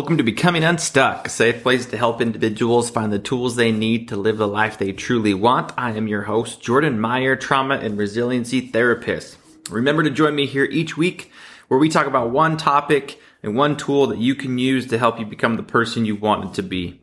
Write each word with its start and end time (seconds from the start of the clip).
Welcome 0.00 0.16
to 0.16 0.24
Becoming 0.24 0.64
Unstuck, 0.64 1.26
a 1.26 1.28
safe 1.28 1.62
place 1.62 1.84
to 1.84 1.96
help 1.98 2.22
individuals 2.22 2.88
find 2.88 3.12
the 3.12 3.18
tools 3.18 3.54
they 3.54 3.70
need 3.70 4.08
to 4.08 4.16
live 4.16 4.38
the 4.38 4.48
life 4.48 4.78
they 4.78 4.92
truly 4.92 5.34
want. 5.34 5.74
I 5.76 5.90
am 5.90 6.08
your 6.08 6.22
host, 6.22 6.62
Jordan 6.62 6.98
Meyer, 6.98 7.36
trauma 7.36 7.74
and 7.74 7.98
resiliency 7.98 8.62
therapist. 8.62 9.36
Remember 9.68 10.02
to 10.02 10.08
join 10.08 10.34
me 10.34 10.46
here 10.46 10.64
each 10.64 10.96
week 10.96 11.30
where 11.68 11.78
we 11.78 11.90
talk 11.90 12.06
about 12.06 12.30
one 12.30 12.56
topic 12.56 13.20
and 13.42 13.54
one 13.54 13.76
tool 13.76 14.06
that 14.06 14.16
you 14.16 14.34
can 14.34 14.56
use 14.56 14.86
to 14.86 14.96
help 14.96 15.20
you 15.20 15.26
become 15.26 15.56
the 15.56 15.62
person 15.62 16.06
you 16.06 16.16
wanted 16.16 16.54
to 16.54 16.62
be. 16.62 17.02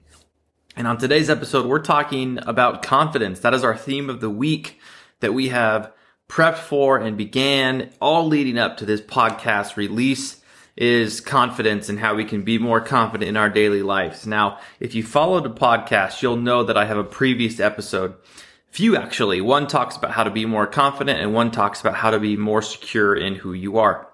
And 0.75 0.87
on 0.87 0.97
today's 0.97 1.29
episode, 1.29 1.67
we're 1.67 1.77
talking 1.77 2.39
about 2.47 2.81
confidence. 2.81 3.41
That 3.41 3.53
is 3.53 3.63
our 3.63 3.77
theme 3.77 4.09
of 4.09 4.21
the 4.21 4.31
week 4.31 4.79
that 5.19 5.35
we 5.35 5.49
have 5.49 5.93
prepped 6.27 6.57
for 6.57 6.97
and 6.97 7.15
began 7.15 7.91
all 8.01 8.25
leading 8.25 8.57
up 8.57 8.77
to 8.77 8.85
this 8.85 9.01
podcast 9.01 9.75
release 9.75 10.36
is 10.77 11.19
confidence 11.19 11.89
and 11.89 11.99
how 11.99 12.13
we 12.13 12.23
can 12.23 12.43
be 12.43 12.59
more 12.59 12.79
confident 12.79 13.27
in 13.27 13.35
our 13.35 13.49
daily 13.49 13.81
lives. 13.81 14.27
Now, 14.27 14.59
if 14.79 14.93
you 14.93 15.03
follow 15.03 15.39
the 15.39 15.49
podcast, 15.49 16.21
you'll 16.21 16.37
know 16.37 16.63
that 16.63 16.77
I 16.77 16.85
have 16.85 16.97
a 16.97 17.03
previous 17.03 17.59
episode. 17.59 18.13
Few 18.69 18.95
actually. 18.95 19.41
One 19.41 19.65
talks 19.65 19.97
about 19.97 20.11
how 20.11 20.23
to 20.23 20.29
be 20.29 20.45
more 20.45 20.67
confident 20.67 21.19
and 21.19 21.33
one 21.33 21.49
talks 21.49 21.81
about 21.81 21.95
how 21.95 22.11
to 22.11 22.19
be 22.19 22.37
more 22.37 22.61
secure 22.61 23.15
in 23.15 23.35
who 23.35 23.53
you 23.53 23.79
are. 23.79 24.07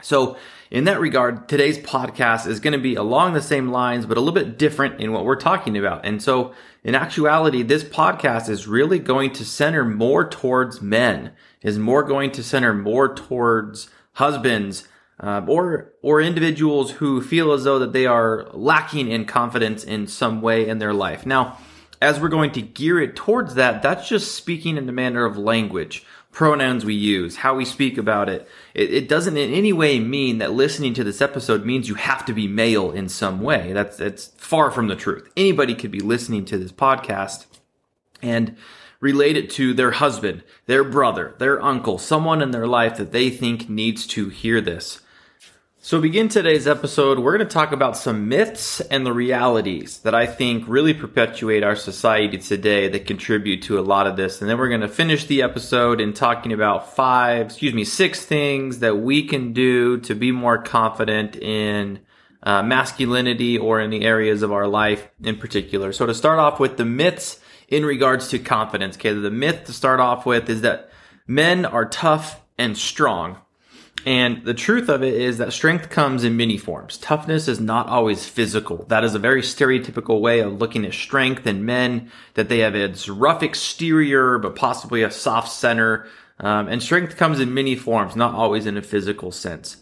So 0.00 0.36
in 0.70 0.84
that 0.84 1.00
regard, 1.00 1.48
today's 1.48 1.78
podcast 1.78 2.46
is 2.46 2.60
going 2.60 2.72
to 2.72 2.78
be 2.78 2.94
along 2.94 3.34
the 3.34 3.42
same 3.42 3.70
lines, 3.70 4.06
but 4.06 4.16
a 4.16 4.20
little 4.20 4.34
bit 4.34 4.58
different 4.58 5.00
in 5.00 5.12
what 5.12 5.24
we're 5.24 5.34
talking 5.34 5.76
about. 5.76 6.06
And 6.06 6.22
so 6.22 6.54
in 6.84 6.94
actuality, 6.94 7.62
this 7.64 7.82
podcast 7.82 8.48
is 8.48 8.68
really 8.68 9.00
going 9.00 9.32
to 9.32 9.44
center 9.44 9.84
more 9.84 10.28
towards 10.28 10.80
men, 10.80 11.32
is 11.62 11.78
more 11.78 12.04
going 12.04 12.30
to 12.32 12.44
center 12.44 12.72
more 12.72 13.12
towards 13.12 13.90
husbands, 14.14 14.86
uh, 15.20 15.42
or 15.46 15.92
or 16.02 16.20
individuals 16.20 16.92
who 16.92 17.20
feel 17.20 17.52
as 17.52 17.64
though 17.64 17.78
that 17.78 17.92
they 17.92 18.06
are 18.06 18.48
lacking 18.52 19.10
in 19.10 19.26
confidence 19.26 19.84
in 19.84 20.06
some 20.06 20.40
way 20.40 20.66
in 20.66 20.78
their 20.78 20.94
life. 20.94 21.26
Now, 21.26 21.58
as 22.00 22.18
we're 22.18 22.28
going 22.28 22.52
to 22.52 22.62
gear 22.62 23.00
it 23.00 23.16
towards 23.16 23.54
that, 23.54 23.82
that's 23.82 24.08
just 24.08 24.34
speaking 24.34 24.76
in 24.76 24.86
the 24.86 24.92
manner 24.92 25.26
of 25.26 25.36
language, 25.36 26.04
pronouns 26.32 26.84
we 26.84 26.94
use, 26.94 27.36
how 27.36 27.54
we 27.54 27.66
speak 27.66 27.98
about 27.98 28.30
it. 28.30 28.48
it. 28.72 28.92
It 28.92 29.08
doesn't 29.08 29.36
in 29.36 29.52
any 29.52 29.74
way 29.74 30.00
mean 30.00 30.38
that 30.38 30.52
listening 30.52 30.94
to 30.94 31.04
this 31.04 31.20
episode 31.20 31.66
means 31.66 31.88
you 31.88 31.96
have 31.96 32.24
to 32.24 32.32
be 32.32 32.48
male 32.48 32.90
in 32.90 33.10
some 33.10 33.40
way. 33.42 33.74
That's 33.74 33.98
that's 33.98 34.28
far 34.38 34.70
from 34.70 34.88
the 34.88 34.96
truth. 34.96 35.30
Anybody 35.36 35.74
could 35.74 35.90
be 35.90 36.00
listening 36.00 36.46
to 36.46 36.56
this 36.56 36.72
podcast 36.72 37.44
and 38.22 38.56
relate 39.00 39.36
it 39.36 39.50
to 39.50 39.74
their 39.74 39.92
husband, 39.92 40.44
their 40.66 40.84
brother, 40.84 41.34
their 41.38 41.62
uncle, 41.62 41.98
someone 41.98 42.40
in 42.40 42.52
their 42.52 42.66
life 42.66 42.96
that 42.96 43.12
they 43.12 43.28
think 43.28 43.68
needs 43.68 44.06
to 44.06 44.30
hear 44.30 44.60
this. 44.60 45.00
So, 45.82 45.98
begin 45.98 46.28
today's 46.28 46.66
episode, 46.66 47.18
we're 47.18 47.38
going 47.38 47.48
to 47.48 47.52
talk 47.52 47.72
about 47.72 47.96
some 47.96 48.28
myths 48.28 48.82
and 48.82 49.06
the 49.06 49.14
realities 49.14 50.00
that 50.00 50.14
I 50.14 50.26
think 50.26 50.68
really 50.68 50.92
perpetuate 50.92 51.62
our 51.62 51.74
society 51.74 52.36
today 52.36 52.88
that 52.88 53.06
contribute 53.06 53.62
to 53.62 53.78
a 53.78 53.80
lot 53.80 54.06
of 54.06 54.14
this. 54.14 54.42
And 54.42 54.50
then 54.50 54.58
we're 54.58 54.68
going 54.68 54.82
to 54.82 54.88
finish 54.88 55.24
the 55.24 55.40
episode 55.40 55.98
in 55.98 56.12
talking 56.12 56.52
about 56.52 56.94
five, 56.94 57.46
excuse 57.46 57.72
me, 57.72 57.84
six 57.84 58.22
things 58.22 58.80
that 58.80 58.98
we 58.98 59.26
can 59.26 59.54
do 59.54 59.98
to 60.00 60.14
be 60.14 60.32
more 60.32 60.58
confident 60.58 61.36
in 61.36 62.00
uh, 62.42 62.62
masculinity 62.62 63.56
or 63.56 63.80
in 63.80 63.88
the 63.88 64.04
areas 64.04 64.42
of 64.42 64.52
our 64.52 64.68
life 64.68 65.08
in 65.22 65.38
particular. 65.38 65.94
So, 65.94 66.04
to 66.04 66.12
start 66.12 66.38
off 66.38 66.60
with 66.60 66.76
the 66.76 66.84
myths 66.84 67.40
in 67.68 67.86
regards 67.86 68.28
to 68.28 68.38
confidence, 68.38 68.96
okay, 68.96 69.14
the 69.14 69.30
myth 69.30 69.64
to 69.64 69.72
start 69.72 69.98
off 69.98 70.26
with 70.26 70.50
is 70.50 70.60
that 70.60 70.90
men 71.26 71.64
are 71.64 71.86
tough 71.86 72.42
and 72.58 72.76
strong 72.76 73.38
and 74.06 74.44
the 74.44 74.54
truth 74.54 74.88
of 74.88 75.02
it 75.02 75.14
is 75.14 75.38
that 75.38 75.52
strength 75.52 75.90
comes 75.90 76.24
in 76.24 76.36
many 76.36 76.56
forms. 76.56 76.96
Toughness 76.98 77.48
is 77.48 77.60
not 77.60 77.88
always 77.88 78.26
physical. 78.26 78.84
That 78.88 79.04
is 79.04 79.14
a 79.14 79.18
very 79.18 79.42
stereotypical 79.42 80.20
way 80.20 80.40
of 80.40 80.58
looking 80.58 80.84
at 80.84 80.94
strength 80.94 81.46
in 81.46 81.64
men, 81.64 82.10
that 82.34 82.48
they 82.48 82.60
have 82.60 82.74
its 82.74 83.08
rough 83.08 83.42
exterior, 83.42 84.38
but 84.38 84.56
possibly 84.56 85.02
a 85.02 85.10
soft 85.10 85.50
center. 85.50 86.06
Um, 86.38 86.68
and 86.68 86.82
strength 86.82 87.16
comes 87.16 87.40
in 87.40 87.52
many 87.52 87.76
forms, 87.76 88.16
not 88.16 88.34
always 88.34 88.66
in 88.66 88.76
a 88.76 88.82
physical 88.82 89.30
sense. 89.30 89.78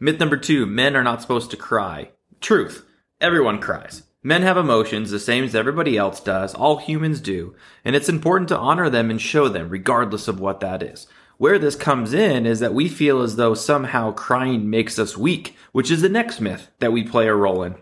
Myth 0.00 0.18
number 0.18 0.36
two, 0.36 0.66
men 0.66 0.96
are 0.96 1.04
not 1.04 1.22
supposed 1.22 1.50
to 1.50 1.56
cry. 1.56 2.10
Truth. 2.40 2.86
Everyone 3.20 3.60
cries. 3.60 4.02
Men 4.22 4.42
have 4.42 4.56
emotions 4.56 5.10
the 5.10 5.18
same 5.18 5.44
as 5.44 5.54
everybody 5.54 5.96
else 5.96 6.20
does. 6.20 6.54
All 6.54 6.76
humans 6.76 7.20
do. 7.20 7.54
And 7.84 7.96
it's 7.96 8.08
important 8.08 8.48
to 8.48 8.58
honor 8.58 8.90
them 8.90 9.10
and 9.10 9.20
show 9.20 9.48
them, 9.48 9.68
regardless 9.68 10.28
of 10.28 10.40
what 10.40 10.60
that 10.60 10.82
is. 10.82 11.06
Where 11.40 11.58
this 11.58 11.74
comes 11.74 12.12
in 12.12 12.44
is 12.44 12.60
that 12.60 12.74
we 12.74 12.86
feel 12.86 13.22
as 13.22 13.36
though 13.36 13.54
somehow 13.54 14.12
crying 14.12 14.68
makes 14.68 14.98
us 14.98 15.16
weak, 15.16 15.56
which 15.72 15.90
is 15.90 16.02
the 16.02 16.10
next 16.10 16.38
myth 16.38 16.68
that 16.80 16.92
we 16.92 17.02
play 17.02 17.28
a 17.28 17.34
role 17.34 17.62
in. 17.62 17.76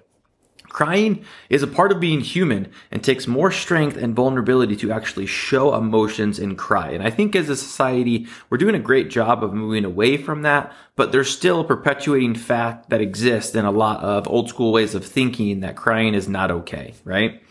Crying 0.69 1.25
is 1.51 1.65
a 1.65 1.67
part 1.67 1.91
of 1.91 1.99
being 1.99 2.21
human 2.21 2.71
and 2.93 3.03
takes 3.03 3.27
more 3.27 3.51
strength 3.51 3.97
and 3.97 4.15
vulnerability 4.15 4.77
to 4.77 4.93
actually 4.93 5.27
show 5.27 5.75
emotions 5.75 6.39
and 6.39 6.57
cry. 6.57 6.91
And 6.91 7.03
I 7.03 7.11
think 7.11 7.35
as 7.35 7.49
a 7.49 7.57
society, 7.57 8.29
we're 8.49 8.59
doing 8.59 8.77
a 8.77 8.79
great 8.79 9.11
job 9.11 9.43
of 9.43 9.53
moving 9.53 9.85
away 9.85 10.19
from 10.19 10.43
that, 10.43 10.73
but 10.95 11.11
there's 11.11 11.29
still 11.29 11.63
a 11.63 11.65
perpetuating 11.65 12.37
fact 12.37 12.91
that 12.91 13.01
exists 13.01 13.57
in 13.57 13.65
a 13.65 13.73
lot 13.73 14.01
of 14.05 14.29
old 14.29 14.49
school 14.49 14.71
ways 14.71 14.95
of 14.95 15.05
thinking 15.05 15.63
that 15.63 15.75
crying 15.75 16.15
is 16.15 16.29
not 16.29 16.53
okay, 16.53 16.95
right? 17.03 17.43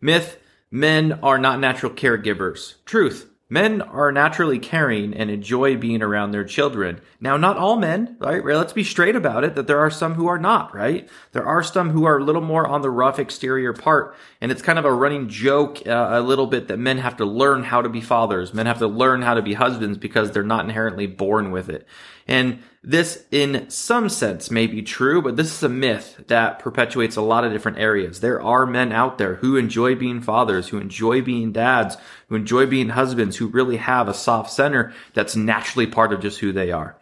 Myth, 0.00 0.38
men 0.70 1.12
are 1.22 1.36
not 1.36 1.60
natural 1.60 1.92
caregivers. 1.92 2.76
Truth, 2.86 3.28
Men 3.52 3.82
are 3.82 4.10
naturally 4.10 4.58
caring 4.58 5.12
and 5.12 5.28
enjoy 5.28 5.76
being 5.76 6.00
around 6.00 6.30
their 6.30 6.42
children. 6.42 7.02
Now, 7.20 7.36
not 7.36 7.58
all 7.58 7.76
men, 7.76 8.16
right? 8.18 8.42
Let's 8.42 8.72
be 8.72 8.82
straight 8.82 9.14
about 9.14 9.44
it 9.44 9.56
that 9.56 9.66
there 9.66 9.78
are 9.78 9.90
some 9.90 10.14
who 10.14 10.26
are 10.26 10.38
not, 10.38 10.74
right? 10.74 11.06
There 11.32 11.44
are 11.44 11.62
some 11.62 11.90
who 11.90 12.06
are 12.06 12.16
a 12.16 12.24
little 12.24 12.40
more 12.40 12.66
on 12.66 12.80
the 12.80 12.88
rough 12.88 13.18
exterior 13.18 13.74
part. 13.74 14.16
And 14.40 14.50
it's 14.50 14.62
kind 14.62 14.78
of 14.78 14.86
a 14.86 14.92
running 14.94 15.28
joke 15.28 15.86
uh, 15.86 16.08
a 16.12 16.22
little 16.22 16.46
bit 16.46 16.68
that 16.68 16.78
men 16.78 16.96
have 16.96 17.18
to 17.18 17.26
learn 17.26 17.62
how 17.64 17.82
to 17.82 17.90
be 17.90 18.00
fathers. 18.00 18.54
Men 18.54 18.64
have 18.64 18.78
to 18.78 18.86
learn 18.86 19.20
how 19.20 19.34
to 19.34 19.42
be 19.42 19.52
husbands 19.52 19.98
because 19.98 20.30
they're 20.30 20.42
not 20.42 20.64
inherently 20.64 21.06
born 21.06 21.50
with 21.50 21.68
it. 21.68 21.86
And 22.26 22.62
this, 22.82 23.24
in 23.30 23.68
some 23.70 24.08
sense, 24.08 24.50
may 24.50 24.66
be 24.66 24.82
true, 24.82 25.22
but 25.22 25.36
this 25.36 25.54
is 25.54 25.62
a 25.62 25.68
myth 25.68 26.24
that 26.28 26.58
perpetuates 26.58 27.16
a 27.16 27.22
lot 27.22 27.44
of 27.44 27.52
different 27.52 27.78
areas. 27.78 28.20
There 28.20 28.42
are 28.42 28.66
men 28.66 28.92
out 28.92 29.18
there 29.18 29.36
who 29.36 29.56
enjoy 29.56 29.94
being 29.94 30.20
fathers, 30.20 30.68
who 30.68 30.78
enjoy 30.78 31.22
being 31.22 31.52
dads, 31.52 31.96
who 32.28 32.34
enjoy 32.34 32.66
being 32.66 32.90
husbands, 32.90 33.36
who 33.36 33.46
really 33.46 33.76
have 33.76 34.08
a 34.08 34.14
soft 34.14 34.50
center 34.50 34.92
that's 35.14 35.36
naturally 35.36 35.86
part 35.86 36.12
of 36.12 36.20
just 36.20 36.40
who 36.40 36.52
they 36.52 36.72
are. 36.72 36.96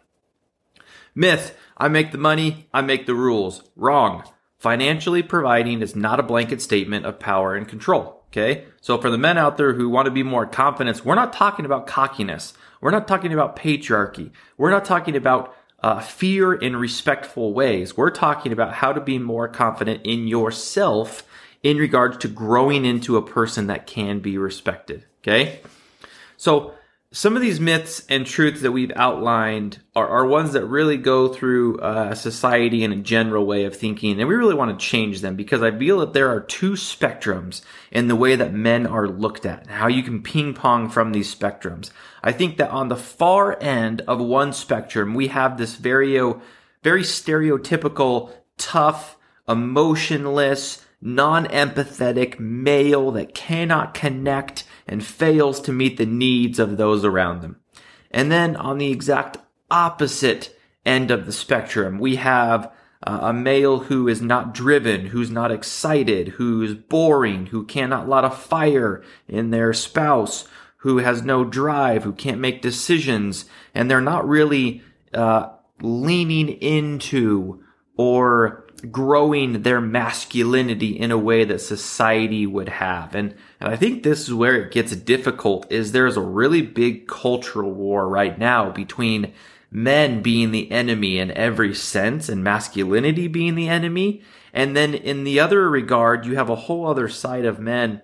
Myth, 1.15 1.57
I 1.77 1.87
make 1.87 2.11
the 2.11 2.17
money, 2.17 2.69
I 2.73 2.81
make 2.81 3.05
the 3.05 3.15
rules. 3.15 3.63
Wrong. 3.75 4.23
Financially 4.59 5.23
providing 5.23 5.81
is 5.81 5.95
not 5.95 6.19
a 6.19 6.23
blanket 6.23 6.61
statement 6.61 7.05
of 7.05 7.19
power 7.19 7.55
and 7.55 7.67
control. 7.67 8.21
Okay. 8.27 8.65
So 8.79 8.97
for 8.97 9.09
the 9.09 9.17
men 9.17 9.37
out 9.37 9.57
there 9.57 9.73
who 9.73 9.89
want 9.89 10.05
to 10.05 10.11
be 10.11 10.23
more 10.23 10.45
confident, 10.45 11.03
we're 11.03 11.15
not 11.15 11.33
talking 11.33 11.65
about 11.65 11.87
cockiness. 11.87 12.53
We're 12.81 12.91
not 12.91 13.07
talking 13.07 13.31
about 13.31 13.55
patriarchy. 13.55 14.31
We're 14.57 14.71
not 14.71 14.85
talking 14.85 15.15
about 15.15 15.55
uh, 15.81 15.99
fear 15.99 16.53
in 16.53 16.75
respectful 16.75 17.53
ways. 17.53 17.95
We're 17.95 18.11
talking 18.11 18.51
about 18.51 18.73
how 18.73 18.91
to 18.93 19.01
be 19.01 19.17
more 19.17 19.47
confident 19.47 20.01
in 20.03 20.27
yourself 20.27 21.23
in 21.63 21.77
regards 21.77 22.17
to 22.17 22.27
growing 22.27 22.85
into 22.85 23.17
a 23.17 23.21
person 23.21 23.67
that 23.67 23.87
can 23.87 24.19
be 24.19 24.37
respected. 24.37 25.05
Okay. 25.21 25.59
So 26.37 26.73
some 27.13 27.35
of 27.35 27.41
these 27.41 27.59
myths 27.59 28.05
and 28.07 28.25
truths 28.25 28.61
that 28.61 28.71
we've 28.71 28.91
outlined 28.95 29.79
are, 29.95 30.07
are 30.07 30.25
ones 30.25 30.53
that 30.53 30.65
really 30.65 30.95
go 30.95 31.27
through 31.27 31.77
uh, 31.79 32.15
society 32.15 32.85
in 32.85 32.93
a 32.93 32.97
general 32.97 33.45
way 33.45 33.65
of 33.65 33.75
thinking, 33.75 34.17
and 34.19 34.29
we 34.29 34.35
really 34.35 34.55
want 34.55 34.77
to 34.77 34.85
change 34.85 35.19
them 35.19 35.35
because 35.35 35.61
I 35.61 35.77
feel 35.77 35.99
that 35.99 36.13
there 36.13 36.29
are 36.29 36.39
two 36.39 36.71
spectrums 36.71 37.61
in 37.91 38.07
the 38.07 38.15
way 38.15 38.37
that 38.37 38.53
men 38.53 38.87
are 38.87 39.09
looked 39.09 39.45
at, 39.45 39.67
how 39.67 39.87
you 39.87 40.03
can 40.03 40.23
ping 40.23 40.53
pong 40.53 40.89
from 40.89 41.11
these 41.11 41.33
spectrums. 41.33 41.91
I 42.23 42.31
think 42.31 42.55
that 42.57 42.69
on 42.69 42.87
the 42.87 42.95
far 42.95 43.61
end 43.61 44.01
of 44.07 44.21
one 44.21 44.53
spectrum, 44.53 45.13
we 45.13 45.27
have 45.27 45.57
this 45.57 45.75
very, 45.75 46.13
very 46.81 47.03
stereotypical, 47.03 48.31
tough, 48.57 49.17
emotionless, 49.49 50.85
non-empathetic 51.01 52.39
male 52.39 53.11
that 53.11 53.33
cannot 53.33 53.93
connect 53.93 54.63
and 54.87 55.03
fails 55.03 55.59
to 55.61 55.71
meet 55.71 55.97
the 55.97 56.05
needs 56.05 56.59
of 56.59 56.77
those 56.77 57.03
around 57.03 57.41
them. 57.41 57.57
And 58.11 58.31
then 58.31 58.55
on 58.55 58.77
the 58.77 58.91
exact 58.91 59.37
opposite 59.69 60.55
end 60.85 61.11
of 61.11 61.25
the 61.25 61.31
spectrum, 61.31 61.97
we 61.97 62.17
have 62.17 62.71
uh, 63.03 63.19
a 63.23 63.33
male 63.33 63.79
who 63.79 64.07
is 64.07 64.21
not 64.21 64.53
driven, 64.53 65.07
who's 65.07 65.31
not 65.31 65.51
excited, 65.51 66.29
who's 66.29 66.75
boring, 66.75 67.47
who 67.47 67.65
cannot 67.65 68.07
light 68.07 68.23
a 68.23 68.29
fire 68.29 69.03
in 69.27 69.49
their 69.49 69.73
spouse, 69.73 70.47
who 70.77 70.99
has 70.99 71.23
no 71.23 71.43
drive, 71.43 72.03
who 72.03 72.13
can't 72.13 72.39
make 72.39 72.61
decisions, 72.61 73.45
and 73.73 73.89
they're 73.89 74.01
not 74.01 74.27
really 74.27 74.83
uh, 75.13 75.49
leaning 75.81 76.49
into 76.49 77.63
or 77.97 78.67
growing 78.89 79.61
their 79.61 79.81
masculinity 79.81 80.99
in 80.99 81.11
a 81.11 81.17
way 81.17 81.43
that 81.43 81.59
society 81.59 82.45
would 82.47 82.69
have. 82.69 83.13
And, 83.15 83.35
and 83.59 83.69
I 83.71 83.75
think 83.75 84.03
this 84.03 84.21
is 84.21 84.33
where 84.33 84.55
it 84.55 84.71
gets 84.71 84.95
difficult 84.95 85.71
is 85.71 85.91
there's 85.91 86.17
a 86.17 86.21
really 86.21 86.61
big 86.61 87.07
cultural 87.07 87.71
war 87.71 88.07
right 88.07 88.37
now 88.37 88.71
between 88.71 89.33
men 89.69 90.21
being 90.21 90.51
the 90.51 90.71
enemy 90.71 91.17
in 91.17 91.31
every 91.31 91.73
sense 91.73 92.27
and 92.27 92.43
masculinity 92.43 93.27
being 93.27 93.55
the 93.55 93.69
enemy. 93.69 94.21
And 94.53 94.75
then 94.75 94.93
in 94.93 95.23
the 95.23 95.39
other 95.39 95.69
regard, 95.69 96.25
you 96.25 96.35
have 96.35 96.49
a 96.49 96.55
whole 96.55 96.87
other 96.87 97.07
side 97.07 97.45
of 97.45 97.59
men 97.59 98.01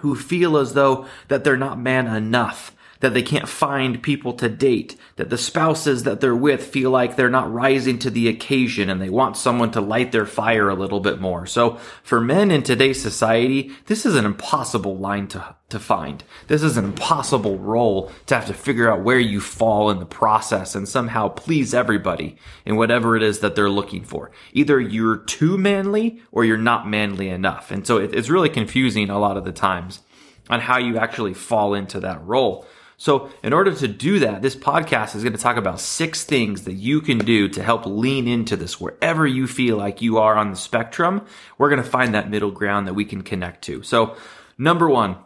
who 0.00 0.14
feel 0.14 0.56
as 0.56 0.74
though 0.74 1.06
that 1.28 1.44
they're 1.44 1.56
not 1.56 1.78
man 1.78 2.06
enough 2.06 2.75
that 3.00 3.14
they 3.14 3.22
can't 3.22 3.48
find 3.48 4.02
people 4.02 4.32
to 4.34 4.48
date, 4.48 4.96
that 5.16 5.30
the 5.30 5.38
spouses 5.38 6.04
that 6.04 6.20
they're 6.20 6.36
with 6.36 6.64
feel 6.64 6.90
like 6.90 7.16
they're 7.16 7.28
not 7.28 7.52
rising 7.52 7.98
to 7.98 8.10
the 8.10 8.28
occasion 8.28 8.88
and 8.90 9.00
they 9.00 9.08
want 9.08 9.36
someone 9.36 9.70
to 9.70 9.80
light 9.80 10.12
their 10.12 10.26
fire 10.26 10.68
a 10.68 10.74
little 10.74 11.00
bit 11.00 11.20
more. 11.20 11.46
So 11.46 11.78
for 12.02 12.20
men 12.20 12.50
in 12.50 12.62
today's 12.62 13.00
society, 13.00 13.72
this 13.86 14.06
is 14.06 14.14
an 14.16 14.24
impossible 14.24 14.96
line 14.96 15.28
to, 15.28 15.56
to 15.68 15.78
find. 15.78 16.24
This 16.46 16.62
is 16.62 16.76
an 16.76 16.84
impossible 16.84 17.58
role 17.58 18.12
to 18.26 18.34
have 18.34 18.46
to 18.46 18.54
figure 18.54 18.90
out 18.90 19.02
where 19.02 19.18
you 19.18 19.40
fall 19.40 19.90
in 19.90 19.98
the 19.98 20.06
process 20.06 20.74
and 20.74 20.88
somehow 20.88 21.28
please 21.28 21.74
everybody 21.74 22.36
in 22.64 22.76
whatever 22.76 23.16
it 23.16 23.22
is 23.22 23.40
that 23.40 23.54
they're 23.54 23.70
looking 23.70 24.04
for. 24.04 24.30
Either 24.52 24.80
you're 24.80 25.18
too 25.18 25.58
manly 25.58 26.22
or 26.32 26.44
you're 26.44 26.56
not 26.56 26.88
manly 26.88 27.28
enough. 27.28 27.70
And 27.70 27.86
so 27.86 27.98
it, 27.98 28.14
it's 28.14 28.30
really 28.30 28.48
confusing 28.48 29.10
a 29.10 29.18
lot 29.18 29.36
of 29.36 29.44
the 29.44 29.52
times 29.52 30.00
on 30.48 30.60
how 30.60 30.78
you 30.78 30.98
actually 30.98 31.34
fall 31.34 31.74
into 31.74 32.00
that 32.00 32.24
role. 32.24 32.66
So, 32.98 33.28
in 33.42 33.52
order 33.52 33.74
to 33.74 33.88
do 33.88 34.20
that, 34.20 34.40
this 34.40 34.56
podcast 34.56 35.14
is 35.14 35.22
going 35.22 35.34
to 35.34 35.38
talk 35.38 35.58
about 35.58 35.80
six 35.80 36.24
things 36.24 36.64
that 36.64 36.74
you 36.74 37.02
can 37.02 37.18
do 37.18 37.46
to 37.50 37.62
help 37.62 37.84
lean 37.84 38.26
into 38.26 38.56
this 38.56 38.80
wherever 38.80 39.26
you 39.26 39.46
feel 39.46 39.76
like 39.76 40.00
you 40.00 40.16
are 40.16 40.34
on 40.34 40.50
the 40.50 40.56
spectrum. 40.56 41.26
We're 41.58 41.68
going 41.68 41.82
to 41.82 41.88
find 41.88 42.14
that 42.14 42.30
middle 42.30 42.50
ground 42.50 42.86
that 42.86 42.94
we 42.94 43.04
can 43.04 43.20
connect 43.22 43.64
to. 43.64 43.82
So, 43.82 44.16
number 44.56 44.88
one, 44.88 45.18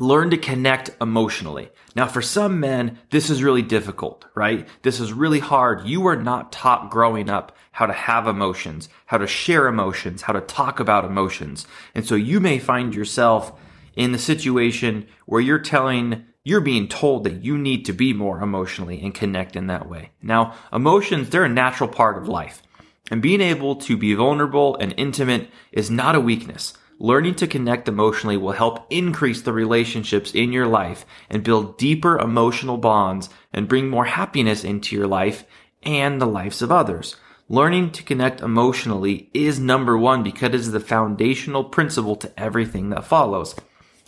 learn 0.00 0.30
to 0.30 0.36
connect 0.36 0.90
emotionally. 1.00 1.70
Now, 1.94 2.06
for 2.06 2.22
some 2.22 2.58
men, 2.58 2.98
this 3.10 3.30
is 3.30 3.44
really 3.44 3.62
difficult, 3.62 4.24
right? 4.34 4.66
This 4.82 4.98
is 4.98 5.12
really 5.12 5.40
hard. 5.40 5.86
You 5.86 6.00
were 6.00 6.16
not 6.16 6.50
taught 6.50 6.90
growing 6.90 7.30
up 7.30 7.56
how 7.72 7.86
to 7.86 7.92
have 7.92 8.26
emotions, 8.26 8.88
how 9.06 9.18
to 9.18 9.26
share 9.28 9.68
emotions, 9.68 10.22
how 10.22 10.32
to 10.32 10.40
talk 10.40 10.80
about 10.80 11.04
emotions. 11.04 11.64
And 11.94 12.04
so 12.04 12.16
you 12.16 12.40
may 12.40 12.58
find 12.58 12.92
yourself 12.92 13.52
in 13.94 14.10
the 14.10 14.18
situation 14.18 15.06
where 15.26 15.40
you're 15.40 15.60
telling 15.60 16.24
you're 16.48 16.60
being 16.62 16.88
told 16.88 17.24
that 17.24 17.44
you 17.44 17.58
need 17.58 17.84
to 17.84 17.92
be 17.92 18.14
more 18.14 18.40
emotionally 18.40 19.02
and 19.02 19.14
connect 19.14 19.54
in 19.54 19.66
that 19.66 19.88
way. 19.88 20.10
Now, 20.22 20.54
emotions, 20.72 21.28
they're 21.28 21.44
a 21.44 21.48
natural 21.48 21.90
part 21.90 22.16
of 22.16 22.26
life. 22.26 22.62
And 23.10 23.20
being 23.20 23.42
able 23.42 23.76
to 23.76 23.96
be 23.98 24.14
vulnerable 24.14 24.74
and 24.76 24.94
intimate 24.96 25.50
is 25.72 25.90
not 25.90 26.14
a 26.14 26.20
weakness. 26.20 26.72
Learning 26.98 27.34
to 27.34 27.46
connect 27.46 27.86
emotionally 27.86 28.38
will 28.38 28.52
help 28.52 28.86
increase 28.90 29.42
the 29.42 29.52
relationships 29.52 30.32
in 30.32 30.52
your 30.52 30.66
life 30.66 31.04
and 31.28 31.44
build 31.44 31.76
deeper 31.76 32.18
emotional 32.18 32.78
bonds 32.78 33.28
and 33.52 33.68
bring 33.68 33.88
more 33.88 34.06
happiness 34.06 34.64
into 34.64 34.96
your 34.96 35.06
life 35.06 35.44
and 35.82 36.20
the 36.20 36.26
lives 36.26 36.62
of 36.62 36.72
others. 36.72 37.16
Learning 37.50 37.90
to 37.92 38.02
connect 38.02 38.40
emotionally 38.40 39.30
is 39.32 39.60
number 39.60 39.96
one 39.98 40.22
because 40.22 40.48
it 40.48 40.54
is 40.54 40.72
the 40.72 40.80
foundational 40.80 41.64
principle 41.64 42.16
to 42.16 42.40
everything 42.40 42.88
that 42.90 43.04
follows. 43.04 43.54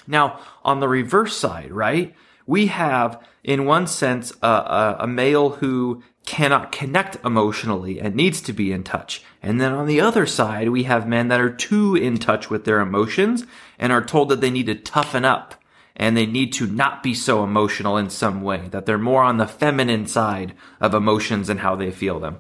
Now, 0.06 0.40
on 0.64 0.80
the 0.80 0.88
reverse 0.88 1.36
side, 1.36 1.70
right? 1.70 2.14
We 2.46 2.66
have, 2.66 3.22
in 3.44 3.64
one 3.64 3.86
sense, 3.86 4.32
a, 4.42 4.46
a, 4.46 4.96
a, 5.00 5.06
male 5.06 5.50
who 5.50 6.02
cannot 6.26 6.72
connect 6.72 7.22
emotionally 7.24 8.00
and 8.00 8.14
needs 8.14 8.40
to 8.42 8.52
be 8.52 8.72
in 8.72 8.82
touch. 8.82 9.22
And 9.42 9.60
then 9.60 9.72
on 9.72 9.86
the 9.86 10.00
other 10.00 10.26
side, 10.26 10.68
we 10.68 10.84
have 10.84 11.08
men 11.08 11.28
that 11.28 11.40
are 11.40 11.52
too 11.52 11.96
in 11.96 12.18
touch 12.18 12.50
with 12.50 12.64
their 12.64 12.80
emotions 12.80 13.44
and 13.78 13.92
are 13.92 14.04
told 14.04 14.28
that 14.28 14.40
they 14.40 14.50
need 14.50 14.66
to 14.66 14.74
toughen 14.74 15.24
up 15.24 15.54
and 15.96 16.16
they 16.16 16.26
need 16.26 16.52
to 16.54 16.66
not 16.66 17.02
be 17.02 17.14
so 17.14 17.44
emotional 17.44 17.96
in 17.96 18.08
some 18.08 18.42
way, 18.42 18.68
that 18.70 18.86
they're 18.86 18.98
more 18.98 19.22
on 19.22 19.36
the 19.36 19.46
feminine 19.46 20.06
side 20.06 20.54
of 20.80 20.94
emotions 20.94 21.50
and 21.50 21.60
how 21.60 21.76
they 21.76 21.90
feel 21.90 22.18
them. 22.18 22.38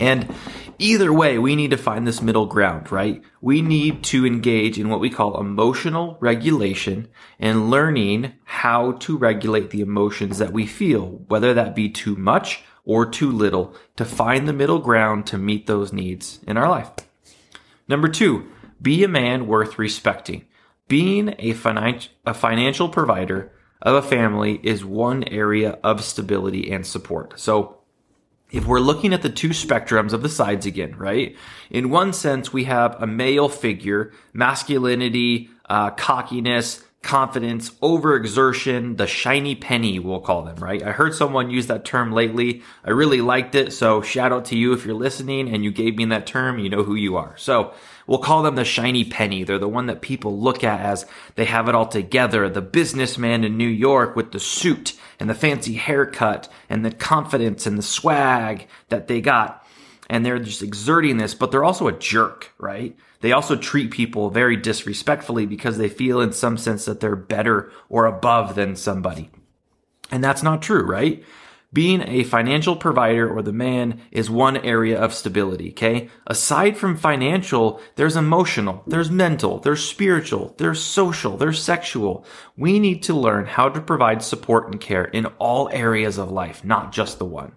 And 0.00 0.34
either 0.78 1.12
way, 1.12 1.38
we 1.38 1.56
need 1.56 1.70
to 1.70 1.76
find 1.76 2.06
this 2.06 2.22
middle 2.22 2.46
ground, 2.46 2.90
right? 2.90 3.22
We 3.40 3.62
need 3.62 4.02
to 4.04 4.26
engage 4.26 4.78
in 4.78 4.88
what 4.88 5.00
we 5.00 5.10
call 5.10 5.40
emotional 5.40 6.16
regulation 6.20 7.08
and 7.38 7.70
learning 7.70 8.32
how 8.44 8.92
to 8.92 9.16
regulate 9.16 9.70
the 9.70 9.80
emotions 9.80 10.38
that 10.38 10.52
we 10.52 10.66
feel, 10.66 11.22
whether 11.28 11.54
that 11.54 11.74
be 11.74 11.88
too 11.88 12.16
much 12.16 12.64
or 12.84 13.06
too 13.06 13.30
little, 13.30 13.74
to 13.96 14.04
find 14.04 14.46
the 14.46 14.52
middle 14.52 14.80
ground 14.80 15.26
to 15.26 15.38
meet 15.38 15.66
those 15.66 15.92
needs 15.92 16.40
in 16.46 16.56
our 16.56 16.68
life. 16.68 16.90
Number 17.88 18.08
two, 18.08 18.48
be 18.80 19.04
a 19.04 19.08
man 19.08 19.46
worth 19.46 19.78
respecting. 19.78 20.44
Being 20.88 21.30
a, 21.38 21.54
finan- 21.54 22.08
a 22.26 22.34
financial 22.34 22.88
provider 22.88 23.52
of 23.80 23.94
a 23.94 24.06
family 24.06 24.60
is 24.62 24.84
one 24.84 25.24
area 25.24 25.78
of 25.82 26.04
stability 26.04 26.70
and 26.70 26.86
support. 26.86 27.38
So 27.38 27.73
if 28.54 28.66
we're 28.66 28.80
looking 28.80 29.12
at 29.12 29.22
the 29.22 29.28
two 29.28 29.48
spectrums 29.50 30.12
of 30.12 30.22
the 30.22 30.28
sides 30.28 30.64
again, 30.64 30.96
right? 30.96 31.36
In 31.70 31.90
one 31.90 32.12
sense, 32.12 32.52
we 32.52 32.64
have 32.64 32.96
a 33.02 33.06
male 33.06 33.48
figure, 33.48 34.12
masculinity, 34.32 35.50
uh, 35.68 35.90
cockiness, 35.90 36.84
confidence, 37.04 37.70
overexertion, 37.82 38.96
the 38.96 39.06
shiny 39.06 39.54
penny, 39.54 39.98
we'll 39.98 40.20
call 40.20 40.42
them, 40.42 40.56
right? 40.56 40.82
I 40.82 40.90
heard 40.90 41.14
someone 41.14 41.50
use 41.50 41.66
that 41.66 41.84
term 41.84 42.12
lately. 42.12 42.62
I 42.84 42.90
really 42.90 43.20
liked 43.20 43.54
it. 43.54 43.72
So 43.72 44.00
shout 44.00 44.32
out 44.32 44.46
to 44.46 44.56
you 44.56 44.72
if 44.72 44.84
you're 44.84 44.94
listening 44.94 45.48
and 45.48 45.62
you 45.62 45.70
gave 45.70 45.96
me 45.96 46.06
that 46.06 46.26
term. 46.26 46.58
You 46.58 46.70
know 46.70 46.82
who 46.82 46.94
you 46.94 47.16
are. 47.16 47.36
So 47.36 47.74
we'll 48.06 48.18
call 48.18 48.42
them 48.42 48.54
the 48.54 48.64
shiny 48.64 49.04
penny. 49.04 49.44
They're 49.44 49.58
the 49.58 49.68
one 49.68 49.86
that 49.86 50.00
people 50.00 50.40
look 50.40 50.64
at 50.64 50.80
as 50.80 51.06
they 51.36 51.44
have 51.44 51.68
it 51.68 51.74
all 51.74 51.86
together. 51.86 52.48
The 52.48 52.62
businessman 52.62 53.44
in 53.44 53.58
New 53.58 53.68
York 53.68 54.16
with 54.16 54.32
the 54.32 54.40
suit 54.40 54.94
and 55.20 55.28
the 55.28 55.34
fancy 55.34 55.74
haircut 55.74 56.48
and 56.70 56.84
the 56.84 56.90
confidence 56.90 57.66
and 57.66 57.76
the 57.76 57.82
swag 57.82 58.66
that 58.88 59.08
they 59.08 59.20
got. 59.20 59.64
And 60.08 60.24
they're 60.24 60.38
just 60.38 60.62
exerting 60.62 61.18
this, 61.18 61.34
but 61.34 61.50
they're 61.50 61.64
also 61.64 61.86
a 61.86 61.92
jerk, 61.92 62.52
right? 62.58 62.96
They 63.24 63.32
also 63.32 63.56
treat 63.56 63.90
people 63.90 64.28
very 64.28 64.54
disrespectfully 64.54 65.46
because 65.46 65.78
they 65.78 65.88
feel 65.88 66.20
in 66.20 66.34
some 66.34 66.58
sense 66.58 66.84
that 66.84 67.00
they're 67.00 67.16
better 67.16 67.72
or 67.88 68.04
above 68.04 68.54
than 68.54 68.76
somebody. 68.76 69.30
And 70.10 70.22
that's 70.22 70.42
not 70.42 70.60
true, 70.60 70.82
right? 70.82 71.24
Being 71.72 72.02
a 72.06 72.24
financial 72.24 72.76
provider 72.76 73.26
or 73.26 73.40
the 73.40 73.50
man 73.50 74.02
is 74.10 74.28
one 74.28 74.58
area 74.58 75.00
of 75.00 75.14
stability, 75.14 75.70
okay? 75.70 76.10
Aside 76.26 76.76
from 76.76 76.98
financial, 76.98 77.80
there's 77.96 78.14
emotional, 78.14 78.82
there's 78.86 79.10
mental, 79.10 79.58
there's 79.58 79.82
spiritual, 79.82 80.54
there's 80.58 80.82
social, 80.82 81.38
there's 81.38 81.62
sexual. 81.62 82.26
We 82.58 82.78
need 82.78 83.04
to 83.04 83.14
learn 83.14 83.46
how 83.46 83.70
to 83.70 83.80
provide 83.80 84.22
support 84.22 84.66
and 84.66 84.78
care 84.78 85.06
in 85.06 85.24
all 85.38 85.70
areas 85.70 86.18
of 86.18 86.30
life, 86.30 86.62
not 86.62 86.92
just 86.92 87.18
the 87.18 87.24
one. 87.24 87.56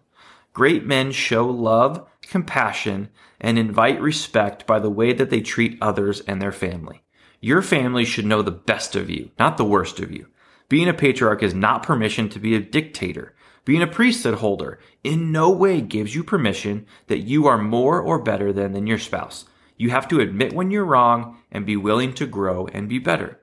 Great 0.54 0.86
men 0.86 1.12
show 1.12 1.50
love, 1.50 2.08
compassion, 2.30 3.10
and 3.40 3.58
invite 3.58 4.02
respect 4.02 4.66
by 4.68 4.80
the 4.80 4.90
way 4.90 5.14
that 5.14 5.30
they 5.30 5.42
treat 5.42 5.78
others 5.82 6.22
and 6.22 6.42
their 6.42 6.52
family. 6.52 7.04
Your 7.40 7.62
family 7.62 8.06
should 8.06 8.26
know 8.26 8.42
the 8.42 8.52
best 8.52 8.96
of 8.96 9.10
you, 9.10 9.32
not 9.38 9.58
the 9.58 9.66
worst 9.66 10.00
of 10.00 10.12
you. 10.12 10.28
Being 10.70 10.90
a 10.90 10.94
patriarch 10.94 11.44
is 11.44 11.54
not 11.54 11.84
permission 11.84 12.30
to 12.30 12.40
be 12.40 12.56
a 12.56 12.60
dictator. 12.60 13.34
Being 13.64 13.82
a 13.82 13.88
priesthood 13.88 14.36
holder 14.36 14.80
in 15.04 15.32
no 15.32 15.50
way 15.50 15.82
gives 15.82 16.16
you 16.16 16.24
permission 16.24 16.86
that 17.08 17.20
you 17.20 17.48
are 17.48 17.58
more 17.58 18.02
or 18.02 18.22
better 18.22 18.52
than, 18.52 18.72
than 18.72 18.88
your 18.88 18.98
spouse. 18.98 19.46
You 19.78 19.92
have 19.92 20.08
to 20.08 20.20
admit 20.20 20.54
when 20.54 20.72
you're 20.72 20.86
wrong 20.86 21.38
and 21.52 21.66
be 21.66 21.78
willing 21.78 22.14
to 22.16 22.26
grow 22.26 22.68
and 22.68 22.90
be 22.90 23.00
better. 23.00 23.40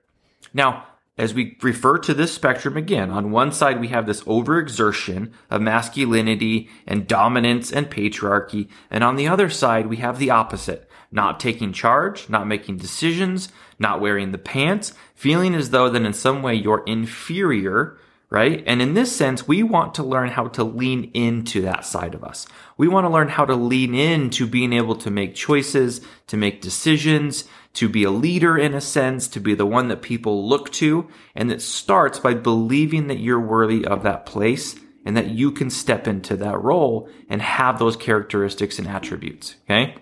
Now, 0.52 0.86
as 1.16 1.32
we 1.32 1.56
refer 1.62 1.98
to 1.98 2.14
this 2.14 2.32
spectrum 2.32 2.76
again, 2.76 3.10
on 3.10 3.30
one 3.30 3.52
side 3.52 3.80
we 3.80 3.88
have 3.88 4.06
this 4.06 4.22
overexertion 4.24 5.32
of 5.50 5.62
masculinity 5.62 6.68
and 6.86 7.06
dominance 7.06 7.72
and 7.72 7.90
patriarchy, 7.90 8.68
and 8.90 9.04
on 9.04 9.16
the 9.16 9.28
other 9.28 9.48
side 9.48 9.86
we 9.86 9.96
have 9.96 10.18
the 10.18 10.30
opposite. 10.30 10.88
Not 11.12 11.38
taking 11.38 11.72
charge, 11.72 12.28
not 12.28 12.48
making 12.48 12.78
decisions, 12.78 13.48
not 13.78 14.00
wearing 14.00 14.32
the 14.32 14.38
pants, 14.38 14.92
feeling 15.14 15.54
as 15.54 15.70
though 15.70 15.88
that 15.88 16.02
in 16.02 16.12
some 16.12 16.42
way 16.42 16.54
you're 16.54 16.82
inferior 16.86 17.98
right? 18.34 18.64
And 18.66 18.82
in 18.82 18.94
this 18.94 19.14
sense, 19.14 19.46
we 19.46 19.62
want 19.62 19.94
to 19.94 20.02
learn 20.02 20.28
how 20.30 20.48
to 20.48 20.64
lean 20.64 21.12
into 21.14 21.60
that 21.60 21.84
side 21.86 22.16
of 22.16 22.24
us. 22.24 22.48
We 22.76 22.88
want 22.88 23.04
to 23.04 23.10
learn 23.10 23.28
how 23.28 23.44
to 23.44 23.54
lean 23.54 23.94
into 23.94 24.48
being 24.48 24.72
able 24.72 24.96
to 24.96 25.10
make 25.10 25.36
choices, 25.36 26.00
to 26.26 26.36
make 26.36 26.60
decisions, 26.60 27.44
to 27.74 27.88
be 27.88 28.04
a 28.04 28.10
leader 28.10 28.56
in 28.56 28.74
a 28.74 28.80
sense, 28.80 29.28
to 29.28 29.40
be 29.40 29.54
the 29.54 29.66
one 29.66 29.88
that 29.88 30.02
people 30.02 30.48
look 30.48 30.72
to. 30.72 31.08
And 31.34 31.52
it 31.52 31.60
starts 31.62 32.18
by 32.18 32.34
believing 32.34 33.08
that 33.08 33.18
you're 33.18 33.40
worthy 33.40 33.84
of 33.84 34.02
that 34.02 34.26
place 34.26 34.76
and 35.04 35.16
that 35.16 35.28
you 35.30 35.50
can 35.50 35.70
step 35.70 36.08
into 36.08 36.36
that 36.36 36.62
role 36.62 37.08
and 37.28 37.42
have 37.42 37.78
those 37.78 37.96
characteristics 37.96 38.78
and 38.78 38.88
attributes. 38.88 39.56
Okay. 39.64 39.96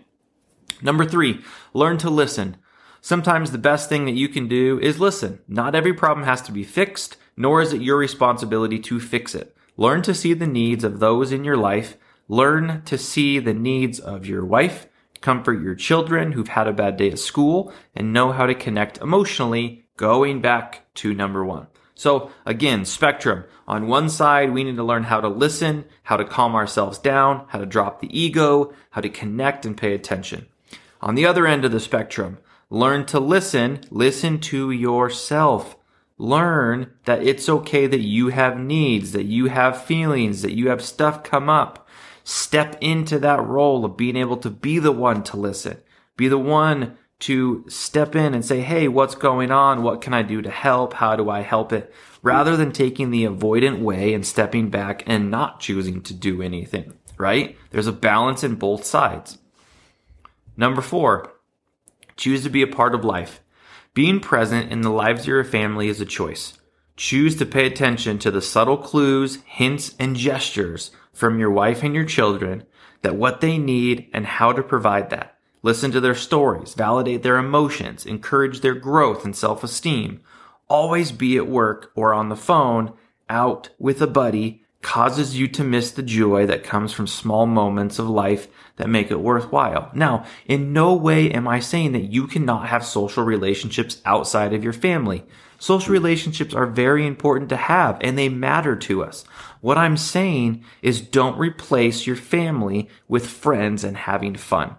Number 0.81 1.05
three, 1.05 1.41
learn 1.75 1.99
to 1.99 2.11
listen. 2.11 2.57
Sometimes 3.00 3.50
the 3.50 3.59
best 3.59 3.88
thing 3.88 4.05
that 4.05 4.12
you 4.12 4.29
can 4.29 4.49
do 4.49 4.79
is 4.81 5.00
listen. 5.00 5.41
Not 5.49 5.75
every 5.75 5.93
problem 5.93 6.25
has 6.26 6.43
to 6.43 6.52
be 6.52 6.64
fixed 6.64 7.17
nor 7.37 7.62
is 7.62 7.73
it 7.73 7.83
your 7.83 7.97
responsibility 7.97 8.79
to 8.79 9.00
fix 9.00 9.35
it. 9.35 9.57
Learn 9.76 10.02
to 10.02 10.14
see 10.14 10.35
the 10.35 10.47
needs 10.47 10.85
of 10.85 11.00
those 11.00 11.33
in 11.33 11.45
your 11.45 11.57
life. 11.57 11.97
Learn 12.29 12.83
to 12.85 12.99
see 12.99 13.38
the 13.38 13.55
needs 13.55 13.99
of 13.99 14.26
your 14.26 14.45
wife. 14.45 14.87
Comfort 15.23 15.62
your 15.62 15.76
children 15.76 16.33
who've 16.33 16.49
had 16.49 16.67
a 16.67 16.73
bad 16.73 16.97
day 16.97 17.11
at 17.11 17.19
school 17.19 17.73
and 17.95 18.12
know 18.12 18.33
how 18.33 18.45
to 18.45 18.55
connect 18.55 18.99
emotionally 18.99 19.87
going 19.97 20.41
back 20.41 20.85
to 20.95 21.14
number 21.14 21.45
one. 21.45 21.69
So 21.95 22.33
again, 22.45 22.85
spectrum. 22.85 23.45
On 23.69 23.87
one 23.87 24.09
side, 24.09 24.52
we 24.52 24.64
need 24.64 24.76
to 24.76 24.83
learn 24.83 25.05
how 25.05 25.21
to 25.21 25.29
listen, 25.29 25.85
how 26.02 26.17
to 26.17 26.25
calm 26.25 26.57
ourselves 26.57 26.99
down, 26.99 27.47
how 27.49 27.59
to 27.61 27.67
drop 27.67 28.00
the 28.00 28.19
ego, 28.19 28.75
how 28.91 29.00
to 29.00 29.09
connect 29.09 29.64
and 29.64 29.76
pay 29.76 29.95
attention. 29.95 30.47
On 31.00 31.14
the 31.14 31.26
other 31.26 31.47
end 31.47 31.64
of 31.64 31.71
the 31.71 31.81
spectrum, 31.81 32.38
learn 32.69 33.07
to 33.07 33.21
listen, 33.21 33.81
listen 33.91 34.41
to 34.41 34.73
yourself. 34.73 35.76
Learn 36.19 36.93
that 37.05 37.23
it's 37.23 37.49
okay 37.49 37.87
that 37.87 38.00
you 38.00 38.29
have 38.29 38.59
needs, 38.59 39.12
that 39.12 39.26
you 39.26 39.47
have 39.47 39.85
feelings, 39.85 40.43
that 40.43 40.57
you 40.57 40.69
have 40.69 40.83
stuff 40.83 41.23
come 41.23 41.49
up. 41.49 41.88
Step 42.25 42.76
into 42.81 43.19
that 43.19 43.45
role 43.45 43.85
of 43.85 43.97
being 43.97 44.17
able 44.17 44.37
to 44.38 44.50
be 44.50 44.79
the 44.79 44.93
one 44.93 45.23
to 45.25 45.37
listen, 45.37 45.79
be 46.17 46.29
the 46.29 46.38
one 46.38 46.97
to 47.21 47.64
step 47.69 48.17
in 48.17 48.35
and 48.35 48.45
say, 48.45 48.61
Hey, 48.61 48.88
what's 48.88 49.14
going 49.14 49.52
on? 49.52 49.83
What 49.83 50.00
can 50.00 50.12
I 50.12 50.23
do 50.23 50.43
to 50.43 50.50
help? 50.50 50.95
How 50.95 51.14
do 51.14 51.31
I 51.31 51.43
help 51.43 51.73
it? 51.73 51.93
Rather 52.21 52.57
than 52.57 52.73
taking 52.73 53.11
the 53.11 53.25
avoidant 53.25 53.81
way 53.81 54.12
and 54.12 54.26
stepping 54.26 54.71
back 54.71 55.05
and 55.07 55.31
not 55.31 55.61
choosing 55.61 56.02
to 56.02 56.14
do 56.14 56.43
anything, 56.43 56.95
right? 57.19 57.57
There's 57.71 57.87
a 57.87 57.93
balance 57.93 58.43
in 58.43 58.57
both 58.57 58.85
sides. 58.85 59.38
Number 60.57 60.83
four, 60.83 61.33
choose 62.17 62.43
to 62.43 62.50
be 62.50 62.62
a 62.62 62.67
part 62.67 62.95
of 62.95 63.05
life. 63.05 63.41
Being 63.95 64.21
present 64.21 64.73
in 64.73 64.81
the 64.81 64.91
lives 64.91 65.23
of 65.23 65.29
your 65.29 65.45
family 65.45 65.88
is 65.88 66.00
a 66.00 66.07
choice. 66.07 66.59
Choose 66.97 67.37
to 67.37 67.47
pay 67.47 67.67
attention 67.67 68.19
to 68.19 68.31
the 68.31 68.43
subtle 68.43 68.76
clues, 68.76 69.38
hints, 69.45 69.95
and 69.99 70.17
gestures 70.17 70.91
from 71.12 71.38
your 71.38 71.50
wife 71.50 71.83
and 71.83 71.95
your 71.95 72.04
children 72.04 72.64
that 73.02 73.16
what 73.16 73.40
they 73.40 73.59
need 73.59 74.09
and 74.12 74.26
how 74.26 74.52
to 74.52 74.62
provide 74.62 75.11
that. 75.11 75.37
Listen 75.62 75.92
to 75.92 76.00
their 76.00 76.14
stories, 76.14 76.75
validate 76.75 77.23
their 77.23 77.37
emotions, 77.37 78.04
encourage 78.04 78.61
their 78.61 78.75
growth 78.75 79.25
and 79.25 79.37
self-esteem. 79.37 80.21
Always 80.69 81.12
be 81.12 81.37
at 81.37 81.47
work 81.47 81.92
or 81.95 82.12
on 82.14 82.28
the 82.28 82.37
phone, 82.37 82.95
out 83.28 83.69
with 83.78 84.02
a 84.02 84.07
buddy, 84.07 84.64
causes 84.83 85.38
you 85.38 85.47
to 85.47 85.62
miss 85.62 85.92
the 85.92 86.02
joy 86.02 86.45
that 86.47 86.64
comes 86.64 86.92
from 86.92 87.07
small 87.07 87.47
moments 87.47 88.00
of 88.00 88.09
life 88.09 88.49
that 88.76 88.88
make 88.88 89.12
it 89.12 89.21
worthwhile. 89.21 89.90
Now, 89.95 90.25
in 90.47 90.73
no 90.73 90.95
way 90.95 91.31
am 91.31 91.47
I 91.47 91.61
saying 91.61 91.92
that 91.92 92.12
you 92.12 92.26
cannot 92.26 92.69
have 92.69 92.85
social 92.85 93.23
relationships 93.23 94.02
outside 94.04 94.52
of 94.52 94.64
your 94.64 94.73
family. 94.73 95.25
Social 95.61 95.92
relationships 95.92 96.52
are 96.52 96.66
very 96.66 97.07
important 97.07 97.49
to 97.50 97.57
have 97.57 97.97
and 98.00 98.19
they 98.19 98.28
matter 98.28 98.75
to 98.75 99.04
us. 99.04 99.25
What 99.62 99.78
I'm 99.78 99.97
saying 99.97 100.64
is 100.83 101.00
don't 101.00 101.38
replace 101.38 102.04
your 102.04 102.16
family 102.16 102.88
with 103.07 103.28
friends 103.28 103.85
and 103.85 103.97
having 103.97 104.35
fun. 104.35 104.75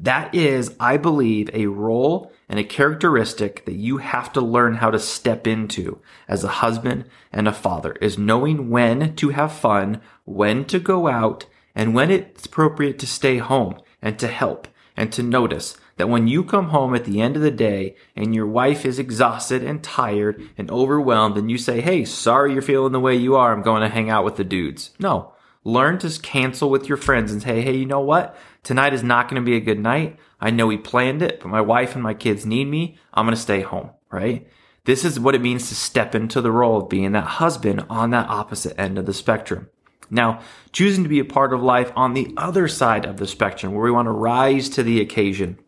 That 0.00 0.34
is, 0.34 0.74
I 0.80 0.96
believe, 0.96 1.50
a 1.52 1.66
role 1.66 2.32
and 2.48 2.58
a 2.58 2.64
characteristic 2.64 3.66
that 3.66 3.74
you 3.74 3.98
have 3.98 4.32
to 4.32 4.40
learn 4.40 4.76
how 4.76 4.90
to 4.90 4.98
step 4.98 5.46
into 5.46 6.00
as 6.26 6.42
a 6.42 6.48
husband 6.64 7.04
and 7.32 7.46
a 7.46 7.52
father 7.52 7.92
is 8.00 8.16
knowing 8.16 8.70
when 8.70 9.14
to 9.16 9.28
have 9.28 9.52
fun, 9.52 10.00
when 10.24 10.64
to 10.64 10.78
go 10.78 11.06
out, 11.06 11.44
and 11.74 11.94
when 11.94 12.10
it's 12.10 12.46
appropriate 12.46 12.98
to 13.00 13.06
stay 13.06 13.36
home 13.36 13.78
and 14.00 14.18
to 14.18 14.28
help 14.28 14.66
and 14.96 15.12
to 15.12 15.22
notice 15.22 15.76
that 15.96 16.08
when 16.08 16.26
you 16.26 16.44
come 16.44 16.68
home 16.70 16.94
at 16.94 17.04
the 17.04 17.20
end 17.20 17.36
of 17.36 17.42
the 17.42 17.50
day 17.50 17.96
and 18.16 18.34
your 18.34 18.46
wife 18.46 18.84
is 18.84 18.98
exhausted 18.98 19.62
and 19.62 19.82
tired 19.82 20.42
and 20.58 20.70
overwhelmed 20.70 21.36
and 21.36 21.50
you 21.50 21.58
say, 21.58 21.80
Hey, 21.80 22.04
sorry 22.04 22.52
you're 22.52 22.62
feeling 22.62 22.92
the 22.92 23.00
way 23.00 23.14
you 23.14 23.36
are. 23.36 23.52
I'm 23.52 23.62
going 23.62 23.82
to 23.82 23.88
hang 23.88 24.10
out 24.10 24.24
with 24.24 24.36
the 24.36 24.44
dudes. 24.44 24.90
No, 24.98 25.32
learn 25.62 25.98
to 25.98 26.20
cancel 26.20 26.70
with 26.70 26.88
your 26.88 26.98
friends 26.98 27.32
and 27.32 27.42
say, 27.42 27.62
Hey, 27.62 27.76
you 27.76 27.86
know 27.86 28.00
what? 28.00 28.36
Tonight 28.62 28.94
is 28.94 29.02
not 29.02 29.28
going 29.28 29.40
to 29.42 29.46
be 29.46 29.56
a 29.56 29.60
good 29.60 29.78
night. 29.78 30.18
I 30.40 30.50
know 30.50 30.66
we 30.66 30.78
planned 30.78 31.22
it, 31.22 31.40
but 31.40 31.48
my 31.48 31.60
wife 31.60 31.94
and 31.94 32.02
my 32.02 32.14
kids 32.14 32.44
need 32.44 32.66
me. 32.66 32.98
I'm 33.12 33.26
going 33.26 33.36
to 33.36 33.40
stay 33.40 33.60
home, 33.60 33.90
right? 34.10 34.48
This 34.84 35.04
is 35.04 35.18
what 35.18 35.34
it 35.34 35.40
means 35.40 35.68
to 35.68 35.74
step 35.74 36.14
into 36.14 36.40
the 36.40 36.52
role 36.52 36.82
of 36.82 36.90
being 36.90 37.12
that 37.12 37.24
husband 37.24 37.86
on 37.88 38.10
that 38.10 38.28
opposite 38.28 38.78
end 38.78 38.98
of 38.98 39.06
the 39.06 39.14
spectrum. 39.14 39.68
Now, 40.10 40.40
choosing 40.72 41.02
to 41.04 41.08
be 41.08 41.18
a 41.18 41.24
part 41.24 41.54
of 41.54 41.62
life 41.62 41.90
on 41.96 42.12
the 42.12 42.34
other 42.36 42.68
side 42.68 43.06
of 43.06 43.16
the 43.16 43.26
spectrum 43.26 43.72
where 43.72 43.84
we 43.84 43.90
want 43.90 44.06
to 44.06 44.12
rise 44.12 44.68
to 44.70 44.82
the 44.82 45.00
occasion 45.00 45.58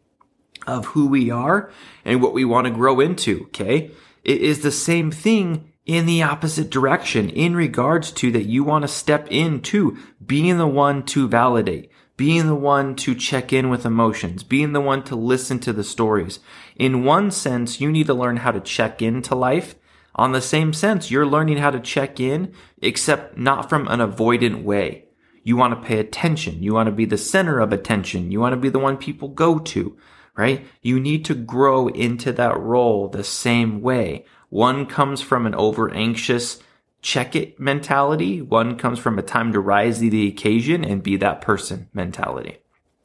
of 0.67 0.87
who 0.87 1.07
we 1.07 1.31
are 1.31 1.71
and 2.05 2.23
what 2.23 2.35
we 2.35 2.45
want 2.45 2.67
to 2.67 2.73
grow 2.73 3.01
into. 3.01 3.45
Okay. 3.47 3.91
It 4.25 4.41
is 4.43 4.63
the 4.63 4.73
same 4.73 5.11
thing 5.11 5.73
in 5.87 6.05
the 6.05 6.23
opposite 6.23 6.69
direction 6.69 7.31
in 7.31 7.55
regards 7.55 8.11
to 8.11 8.33
that 8.33 8.47
you 8.47 8.65
want 8.65 8.83
to 8.83 8.89
step 8.89 9.29
into 9.31 9.97
being 10.25 10.59
the 10.59 10.67
one 10.67 11.05
to 11.05 11.29
validate, 11.29 11.91
being 12.17 12.49
the 12.49 12.55
one 12.57 12.97
to 12.97 13.15
check 13.15 13.53
in 13.53 13.71
with 13.71 13.87
emotions, 13.87 14.43
being 14.43 14.73
the 14.73 14.81
one 14.81 15.05
to 15.05 15.15
listen 15.15 15.61
to 15.61 15.73
the 15.73 15.85
stories. 15.85 16.41
In 16.75 17.05
one 17.05 17.31
sense, 17.31 17.81
you 17.81 17.93
need 17.93 18.09
to 18.09 18.15
learn 18.15 18.39
how 18.39 18.51
to 18.51 18.61
check 18.61 19.01
into 19.01 19.37
life. 19.37 19.77
On 20.17 20.33
the 20.33 20.41
same 20.41 20.73
sense, 20.73 21.11
you're 21.11 21.27
learning 21.27 21.59
how 21.59 21.71
to 21.71 21.79
check 21.79 22.19
in, 22.19 22.53
except 22.83 23.39
not 23.39 23.69
from 23.69 23.87
an 23.87 24.01
avoidant 24.01 24.65
way. 24.65 25.05
You 25.45 25.57
want 25.57 25.81
to 25.81 25.87
pay 25.87 26.01
attention. 26.01 26.65
You 26.65 26.75
want 26.75 26.89
to 26.89 26.93
be 26.93 27.05
the 27.05 27.17
center 27.17 27.61
of 27.61 27.73
attention. 27.73 28.33
You 28.33 28.41
want 28.41 28.55
to 28.55 28.61
be 28.61 28.71
the 28.71 28.81
one 28.81 28.97
people 28.97 29.29
go 29.29 29.61
to 29.61 29.97
right? 30.37 30.67
You 30.83 31.01
need 31.01 31.25
to 31.27 31.35
grow 31.35 31.89
into 31.89 32.33
that 32.33 32.59
role 32.59 33.09
the 33.09 33.25
same 33.25 33.81
way. 33.81 34.25
One 34.49 34.87
comes 34.87 35.21
from 35.21 35.47
an 35.47 35.55
over 35.55 35.93
anxious 35.93 36.61
check 37.07 37.37
it 37.37 37.61
mentality. 37.61 38.43
One 38.43 38.77
comes 38.77 38.99
from 38.99 39.17
a 39.17 39.23
time 39.23 39.53
to 39.53 39.61
rise 39.61 40.01
to 40.01 40.11
the 40.11 40.27
occasion 40.27 40.85
and 40.85 41.05
be 41.05 41.17
that 41.19 41.41
person 41.41 41.89
mentality, 41.95 42.59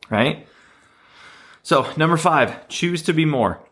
right? 0.10 0.48
So 1.62 1.88
number 1.96 2.18
five, 2.18 2.68
choose 2.68 3.04
to 3.04 3.14
be 3.14 3.26
more. 3.26 3.64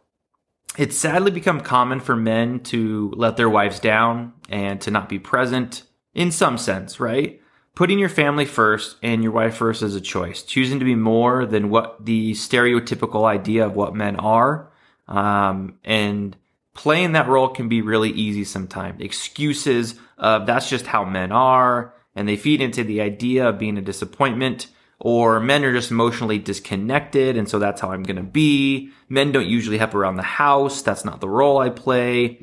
It's 0.77 0.95
sadly 0.95 1.31
become 1.31 1.61
common 1.61 1.99
for 1.99 2.15
men 2.15 2.59
to 2.65 3.11
let 3.15 3.37
their 3.37 3.49
wives 3.49 3.79
down 3.79 4.33
and 4.49 4.79
to 4.81 4.91
not 4.91 5.09
be 5.09 5.17
present 5.17 5.81
in 6.13 6.31
some 6.31 6.59
sense, 6.59 6.99
right? 6.99 7.41
Putting 7.79 7.97
your 7.97 8.09
family 8.09 8.43
first 8.43 8.97
and 9.01 9.23
your 9.23 9.31
wife 9.31 9.55
first 9.55 9.81
is 9.81 9.95
a 9.95 10.01
choice. 10.01 10.43
Choosing 10.43 10.79
to 10.79 10.85
be 10.85 10.95
more 10.95 11.45
than 11.45 11.69
what 11.69 12.05
the 12.05 12.33
stereotypical 12.33 13.23
idea 13.23 13.65
of 13.65 13.73
what 13.73 13.95
men 13.95 14.17
are. 14.17 14.69
Um, 15.07 15.77
and 15.85 16.35
playing 16.73 17.13
that 17.13 17.29
role 17.29 17.47
can 17.47 17.69
be 17.69 17.81
really 17.81 18.09
easy 18.09 18.43
sometimes. 18.43 18.99
Excuses 18.99 19.95
of 20.17 20.45
that's 20.45 20.69
just 20.69 20.87
how 20.87 21.05
men 21.05 21.31
are. 21.31 21.93
And 22.17 22.27
they 22.27 22.35
feed 22.35 22.59
into 22.59 22.83
the 22.83 22.99
idea 22.99 23.47
of 23.47 23.57
being 23.57 23.77
a 23.77 23.81
disappointment 23.81 24.67
or 24.99 25.39
men 25.39 25.63
are 25.63 25.71
just 25.71 25.89
emotionally 25.89 26.37
disconnected. 26.37 27.37
And 27.37 27.47
so 27.47 27.59
that's 27.59 27.79
how 27.79 27.93
I'm 27.93 28.03
going 28.03 28.17
to 28.17 28.23
be. 28.23 28.89
Men 29.07 29.31
don't 29.31 29.47
usually 29.47 29.77
help 29.77 29.95
around 29.95 30.17
the 30.17 30.23
house. 30.23 30.81
That's 30.81 31.05
not 31.05 31.21
the 31.21 31.29
role 31.29 31.59
I 31.59 31.69
play. 31.69 32.41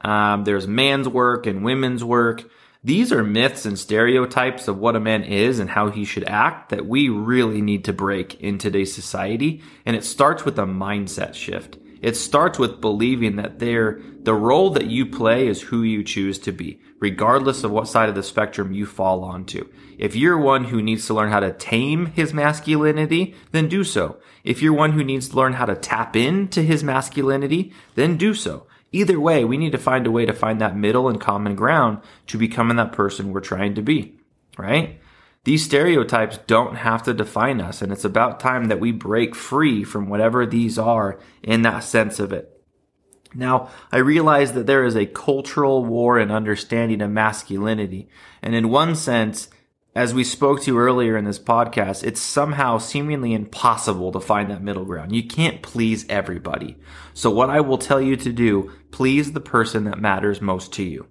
Um, 0.00 0.42
there's 0.42 0.66
man's 0.66 1.06
work 1.08 1.46
and 1.46 1.64
women's 1.64 2.02
work. 2.02 2.50
These 2.84 3.12
are 3.12 3.22
myths 3.22 3.64
and 3.64 3.78
stereotypes 3.78 4.66
of 4.66 4.76
what 4.76 4.96
a 4.96 5.00
man 5.00 5.22
is 5.22 5.60
and 5.60 5.70
how 5.70 5.90
he 5.90 6.04
should 6.04 6.24
act 6.24 6.70
that 6.70 6.84
we 6.84 7.08
really 7.08 7.60
need 7.60 7.84
to 7.84 7.92
break 7.92 8.40
in 8.40 8.58
today's 8.58 8.92
society. 8.92 9.62
And 9.86 9.94
it 9.94 10.02
starts 10.02 10.44
with 10.44 10.58
a 10.58 10.64
mindset 10.64 11.34
shift. 11.34 11.78
It 12.00 12.16
starts 12.16 12.58
with 12.58 12.80
believing 12.80 13.36
that 13.36 13.60
there, 13.60 14.00
the 14.18 14.34
role 14.34 14.70
that 14.70 14.88
you 14.88 15.06
play 15.06 15.46
is 15.46 15.62
who 15.62 15.84
you 15.84 16.02
choose 16.02 16.40
to 16.40 16.50
be, 16.50 16.80
regardless 16.98 17.62
of 17.62 17.70
what 17.70 17.86
side 17.86 18.08
of 18.08 18.16
the 18.16 18.22
spectrum 18.24 18.72
you 18.72 18.84
fall 18.84 19.22
onto. 19.22 19.68
If 19.96 20.16
you're 20.16 20.36
one 20.36 20.64
who 20.64 20.82
needs 20.82 21.06
to 21.06 21.14
learn 21.14 21.30
how 21.30 21.38
to 21.38 21.52
tame 21.52 22.06
his 22.06 22.34
masculinity, 22.34 23.36
then 23.52 23.68
do 23.68 23.84
so. 23.84 24.18
If 24.42 24.60
you're 24.60 24.72
one 24.72 24.90
who 24.90 25.04
needs 25.04 25.28
to 25.28 25.36
learn 25.36 25.52
how 25.52 25.66
to 25.66 25.76
tap 25.76 26.16
into 26.16 26.62
his 26.62 26.82
masculinity, 26.82 27.72
then 27.94 28.16
do 28.16 28.34
so. 28.34 28.66
Either 28.92 29.18
way, 29.18 29.44
we 29.44 29.56
need 29.56 29.72
to 29.72 29.78
find 29.78 30.06
a 30.06 30.10
way 30.10 30.26
to 30.26 30.32
find 30.32 30.60
that 30.60 30.76
middle 30.76 31.08
and 31.08 31.20
common 31.20 31.56
ground 31.56 31.98
to 32.26 32.38
becoming 32.38 32.76
that 32.76 32.92
person 32.92 33.32
we're 33.32 33.40
trying 33.40 33.74
to 33.74 33.82
be, 33.82 34.18
right? 34.58 35.00
These 35.44 35.64
stereotypes 35.64 36.38
don't 36.46 36.76
have 36.76 37.02
to 37.04 37.14
define 37.14 37.60
us, 37.60 37.82
and 37.82 37.90
it's 37.90 38.04
about 38.04 38.38
time 38.38 38.66
that 38.66 38.78
we 38.78 38.92
break 38.92 39.34
free 39.34 39.82
from 39.82 40.08
whatever 40.08 40.46
these 40.46 40.78
are 40.78 41.18
in 41.42 41.62
that 41.62 41.82
sense 41.82 42.20
of 42.20 42.32
it. 42.32 42.62
Now, 43.34 43.70
I 43.90 43.96
realize 43.96 44.52
that 44.52 44.66
there 44.66 44.84
is 44.84 44.94
a 44.94 45.06
cultural 45.06 45.84
war 45.84 46.18
in 46.18 46.30
understanding 46.30 47.00
of 47.00 47.10
masculinity, 47.10 48.08
and 48.42 48.54
in 48.54 48.68
one 48.68 48.94
sense, 48.94 49.48
as 49.94 50.14
we 50.14 50.24
spoke 50.24 50.62
to 50.62 50.78
earlier 50.78 51.16
in 51.18 51.26
this 51.26 51.38
podcast, 51.38 52.02
it's 52.02 52.20
somehow 52.20 52.78
seemingly 52.78 53.34
impossible 53.34 54.10
to 54.12 54.20
find 54.20 54.50
that 54.50 54.62
middle 54.62 54.86
ground. 54.86 55.14
You 55.14 55.26
can't 55.26 55.60
please 55.62 56.06
everybody. 56.08 56.78
So 57.12 57.30
what 57.30 57.50
I 57.50 57.60
will 57.60 57.78
tell 57.78 58.00
you 58.00 58.16
to 58.16 58.32
do, 58.32 58.72
please 58.90 59.32
the 59.32 59.40
person 59.40 59.84
that 59.84 60.00
matters 60.00 60.40
most 60.40 60.72
to 60.74 60.82
you. 60.82 61.06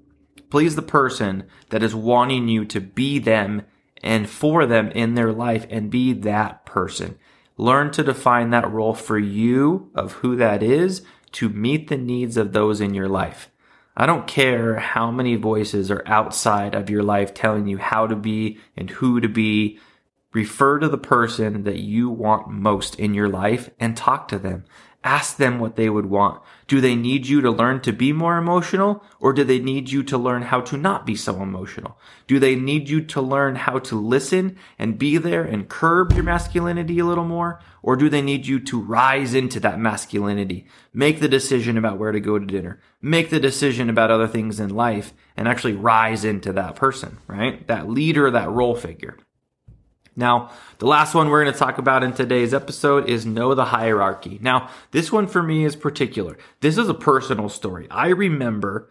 Please 0.50 0.76
the 0.76 0.82
person 0.82 1.44
that 1.70 1.84
is 1.84 1.94
wanting 1.94 2.48
you 2.48 2.66
to 2.66 2.82
be 2.82 3.20
them 3.20 3.62
and 4.04 4.28
for 4.28 4.66
them 4.66 4.90
in 4.92 5.14
their 5.14 5.32
life 5.32 5.68
and 5.70 5.92
be 5.92 6.14
that 6.14 6.66
person. 6.66 7.20
Learn 7.58 7.92
to 7.92 8.04
define 8.04 8.50
that 8.50 8.70
role 8.70 8.96
for 8.96 9.20
you 9.20 9.92
of 9.94 10.14
who 10.14 10.36
that 10.38 10.64
is 10.64 11.04
to 11.34 11.50
meet 11.50 11.88
the 11.88 11.98
needs 11.98 12.36
of 12.36 12.52
those 12.52 12.82
in 12.82 12.96
your 12.96 13.08
life. 13.08 13.52
I 13.96 14.06
don't 14.06 14.28
care 14.28 14.78
how 14.78 15.12
many 15.12 15.36
voices 15.36 15.92
are 15.92 16.04
outside 16.06 16.76
of 16.76 16.90
your 16.90 17.04
life 17.04 17.34
telling 17.34 17.68
you 17.68 17.78
how 17.78 18.08
to 18.08 18.16
be 18.16 18.60
and 18.76 18.90
who 18.90 19.20
to 19.20 19.28
be. 19.28 19.80
Refer 20.34 20.80
to 20.80 20.88
the 20.88 20.98
person 20.98 21.64
that 21.64 21.80
you 21.80 22.10
want 22.10 22.48
most 22.50 22.96
in 22.96 23.14
your 23.14 23.28
life 23.28 23.70
and 23.80 23.98
talk 23.98 24.30
to 24.30 24.40
them. 24.40 24.64
Ask 25.03 25.38
them 25.38 25.58
what 25.58 25.77
they 25.77 25.89
would 25.89 26.05
want. 26.05 26.43
Do 26.67 26.79
they 26.79 26.96
need 26.96 27.25
you 27.25 27.41
to 27.41 27.50
learn 27.50 27.81
to 27.81 27.91
be 27.91 28.13
more 28.13 28.38
emotional 28.38 29.03
or 29.20 29.34
do 29.34 29.43
they 29.43 29.58
need 29.58 29.89
you 29.89 30.03
to 30.03 30.17
learn 30.17 30.43
how 30.43 30.62
to 30.62 30.77
not 30.77 31.08
be 31.08 31.15
so 31.15 31.41
emotional? 31.41 31.98
Do 32.27 32.38
they 32.38 32.55
need 32.55 32.88
you 32.88 33.01
to 33.01 33.22
learn 33.22 33.55
how 33.55 33.79
to 33.79 33.96
listen 34.00 34.58
and 34.77 35.00
be 35.00 35.17
there 35.17 35.43
and 35.43 35.67
curb 35.67 36.13
your 36.13 36.24
masculinity 36.24 37.00
a 37.00 37.05
little 37.05 37.25
more? 37.25 37.60
Or 37.81 37.96
do 37.96 38.10
they 38.10 38.22
need 38.22 38.46
you 38.46 38.60
to 38.60 38.79
rise 38.79 39.34
into 39.34 39.60
that 39.62 39.79
masculinity? 39.79 40.67
Make 40.93 41.20
the 41.20 41.27
decision 41.27 41.79
about 41.79 41.98
where 41.98 42.12
to 42.12 42.20
go 42.20 42.38
to 42.38 42.46
dinner. 42.46 42.79
Make 43.01 43.31
the 43.31 43.39
decision 43.39 43.89
about 43.89 44.12
other 44.12 44.27
things 44.27 44.60
in 44.60 44.70
life 44.70 45.13
and 45.36 45.48
actually 45.48 45.74
rise 45.74 46.24
into 46.24 46.53
that 46.53 46.75
person, 46.75 47.17
right? 47.25 47.65
That 47.65 47.89
leader, 47.89 48.29
that 48.29 48.51
role 48.51 48.75
figure. 48.75 49.17
Now, 50.15 50.51
the 50.80 50.88
last 50.88 51.15
one 51.15 51.30
we're 51.30 51.44
going 51.44 51.53
to 51.53 51.60
talk 51.60 51.77
about 51.77 52.03
in 52.03 52.12
today's 52.12 52.53
episode 52.53 53.08
is 53.08 53.25
Know 53.25 53.56
the 53.56 53.65
Hierarchy. 53.65 54.39
Now, 54.41 54.70
this 54.91 55.12
one 55.12 55.27
for 55.27 55.41
me 55.41 55.63
is 55.63 55.75
particular. 55.75 56.38
This 56.60 56.77
is 56.77 56.89
a 56.89 56.94
personal 56.94 57.48
story. 57.48 57.88
I 57.89 58.08
remember 58.08 58.89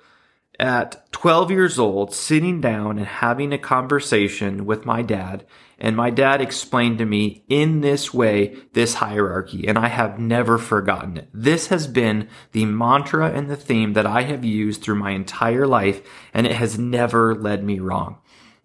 at 0.58 1.10
12 1.12 1.50
years 1.50 1.78
old 1.78 2.14
sitting 2.14 2.60
down 2.60 2.98
and 2.98 3.06
having 3.06 3.52
a 3.52 3.58
conversation 3.58 4.64
with 4.64 4.86
my 4.86 5.02
dad, 5.02 5.44
and 5.78 5.96
my 5.96 6.10
dad 6.10 6.40
explained 6.40 6.98
to 6.98 7.06
me 7.06 7.44
in 7.48 7.80
this 7.80 8.12
way 8.12 8.56
this 8.72 8.94
hierarchy, 8.94 9.66
and 9.66 9.78
I 9.78 9.88
have 9.88 10.18
never 10.18 10.58
forgotten 10.58 11.16
it. 11.16 11.28
This 11.32 11.68
has 11.68 11.86
been 11.86 12.28
the 12.52 12.66
mantra 12.66 13.30
and 13.30 13.50
the 13.50 13.56
theme 13.56 13.94
that 13.94 14.06
I 14.06 14.22
have 14.22 14.44
used 14.44 14.82
through 14.82 14.96
my 14.96 15.12
entire 15.12 15.66
life, 15.66 16.02
and 16.34 16.46
it 16.46 16.56
has 16.56 16.78
never 16.78 17.34
led 17.34 17.64
me 17.64 17.78
wrong. 17.78 18.18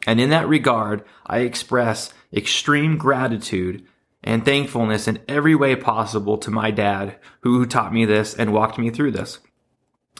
And 0.05 0.21
in 0.21 0.29
that 0.29 0.47
regard, 0.47 1.03
I 1.25 1.39
express 1.39 2.13
extreme 2.33 2.97
gratitude 2.97 3.85
and 4.23 4.43
thankfulness 4.43 5.07
in 5.07 5.21
every 5.27 5.55
way 5.55 5.75
possible 5.75 6.37
to 6.39 6.51
my 6.51 6.71
dad 6.71 7.17
who 7.41 7.65
taught 7.65 7.93
me 7.93 8.05
this 8.05 8.33
and 8.33 8.53
walked 8.53 8.77
me 8.77 8.89
through 8.89 9.11
this. 9.11 9.39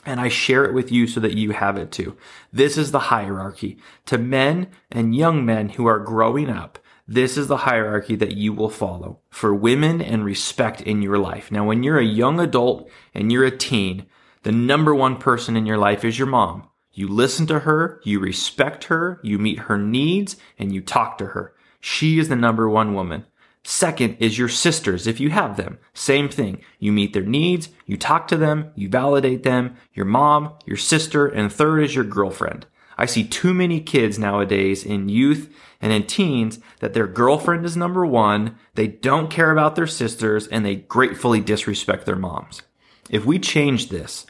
And 0.04 0.20
I 0.20 0.28
share 0.28 0.64
it 0.64 0.74
with 0.74 0.92
you 0.92 1.08
so 1.08 1.18
that 1.20 1.36
you 1.36 1.50
have 1.50 1.76
it 1.76 1.90
too. 1.90 2.16
This 2.52 2.78
is 2.78 2.92
the 2.92 3.00
hierarchy. 3.00 3.78
To 4.06 4.18
men 4.18 4.68
and 4.90 5.16
young 5.16 5.44
men 5.44 5.70
who 5.70 5.86
are 5.86 5.98
growing 5.98 6.48
up, 6.48 6.78
this 7.08 7.36
is 7.36 7.48
the 7.48 7.58
hierarchy 7.58 8.14
that 8.16 8.36
you 8.36 8.52
will 8.52 8.70
follow 8.70 9.20
for 9.30 9.54
women 9.54 10.00
and 10.00 10.24
respect 10.24 10.80
in 10.80 11.02
your 11.02 11.18
life. 11.18 11.50
Now, 11.50 11.64
when 11.64 11.82
you're 11.82 11.98
a 11.98 12.04
young 12.04 12.38
adult 12.38 12.88
and 13.14 13.32
you're 13.32 13.44
a 13.44 13.56
teen, 13.56 14.06
the 14.42 14.52
number 14.52 14.94
one 14.94 15.16
person 15.16 15.56
in 15.56 15.66
your 15.66 15.78
life 15.78 16.04
is 16.04 16.18
your 16.18 16.28
mom. 16.28 16.68
You 16.96 17.08
listen 17.08 17.46
to 17.48 17.58
her, 17.60 18.00
you 18.04 18.20
respect 18.20 18.84
her, 18.84 19.20
you 19.22 19.38
meet 19.38 19.58
her 19.58 19.76
needs, 19.76 20.36
and 20.58 20.72
you 20.74 20.80
talk 20.80 21.18
to 21.18 21.26
her. 21.26 21.54
She 21.78 22.18
is 22.18 22.30
the 22.30 22.36
number 22.36 22.70
one 22.70 22.94
woman. 22.94 23.26
Second 23.62 24.16
is 24.18 24.38
your 24.38 24.48
sisters, 24.48 25.06
if 25.06 25.20
you 25.20 25.28
have 25.28 25.58
them. 25.58 25.78
Same 25.92 26.30
thing. 26.30 26.62
You 26.78 26.92
meet 26.92 27.12
their 27.12 27.22
needs, 27.22 27.68
you 27.84 27.98
talk 27.98 28.26
to 28.28 28.38
them, 28.38 28.70
you 28.74 28.88
validate 28.88 29.42
them, 29.42 29.76
your 29.92 30.06
mom, 30.06 30.54
your 30.64 30.78
sister, 30.78 31.26
and 31.26 31.52
third 31.52 31.82
is 31.82 31.94
your 31.94 32.04
girlfriend. 32.04 32.64
I 32.96 33.04
see 33.04 33.24
too 33.24 33.52
many 33.52 33.82
kids 33.82 34.18
nowadays 34.18 34.82
in 34.82 35.10
youth 35.10 35.54
and 35.82 35.92
in 35.92 36.06
teens 36.06 36.60
that 36.80 36.94
their 36.94 37.06
girlfriend 37.06 37.66
is 37.66 37.76
number 37.76 38.06
one, 38.06 38.56
they 38.74 38.86
don't 38.86 39.30
care 39.30 39.50
about 39.50 39.76
their 39.76 39.86
sisters, 39.86 40.46
and 40.46 40.64
they 40.64 40.76
gratefully 40.76 41.42
disrespect 41.42 42.06
their 42.06 42.16
moms. 42.16 42.62
If 43.10 43.26
we 43.26 43.38
change 43.38 43.90
this, 43.90 44.24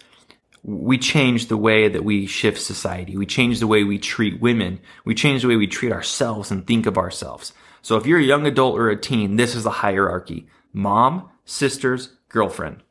we 0.67 0.99
change 0.99 1.47
the 1.47 1.57
way 1.57 1.87
that 1.87 2.05
we 2.05 2.27
shift 2.27 2.61
society. 2.61 3.17
We 3.17 3.25
change 3.25 3.61
the 3.61 3.69
way 3.69 3.85
we 3.85 4.01
treat 4.01 4.41
women. 4.41 4.81
We 5.05 5.15
change 5.15 5.43
the 5.43 5.49
way 5.49 5.55
we 5.55 5.69
treat 5.69 5.93
ourselves 5.93 6.51
and 6.51 6.67
think 6.67 6.87
of 6.87 6.99
ourselves. 6.99 7.53
So 7.83 7.97
if 7.97 8.05
you're 8.05 8.19
a 8.19 8.25
young 8.25 8.49
adult 8.49 8.77
or 8.77 8.91
a 8.91 9.01
teen, 9.01 9.37
this 9.37 9.55
is 9.55 9.63
the 9.63 9.71
hierarchy. 9.71 10.49
Mom, 10.73 11.31
sisters, 11.45 12.17
girlfriend. 12.29 12.83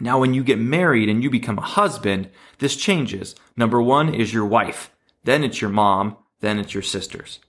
Now, 0.00 0.18
when 0.18 0.32
you 0.32 0.42
get 0.42 0.58
married 0.58 1.10
and 1.10 1.22
you 1.22 1.28
become 1.28 1.58
a 1.58 1.62
husband, 1.62 2.30
this 2.60 2.76
changes. 2.76 3.34
Number 3.58 3.80
one 3.82 4.14
is 4.14 4.32
your 4.32 4.46
wife. 4.46 4.90
Then 5.24 5.44
it's 5.44 5.60
your 5.60 5.70
mom. 5.70 6.16
Then 6.40 6.58
it's 6.58 6.72
your 6.72 6.82
sisters. 6.82 7.40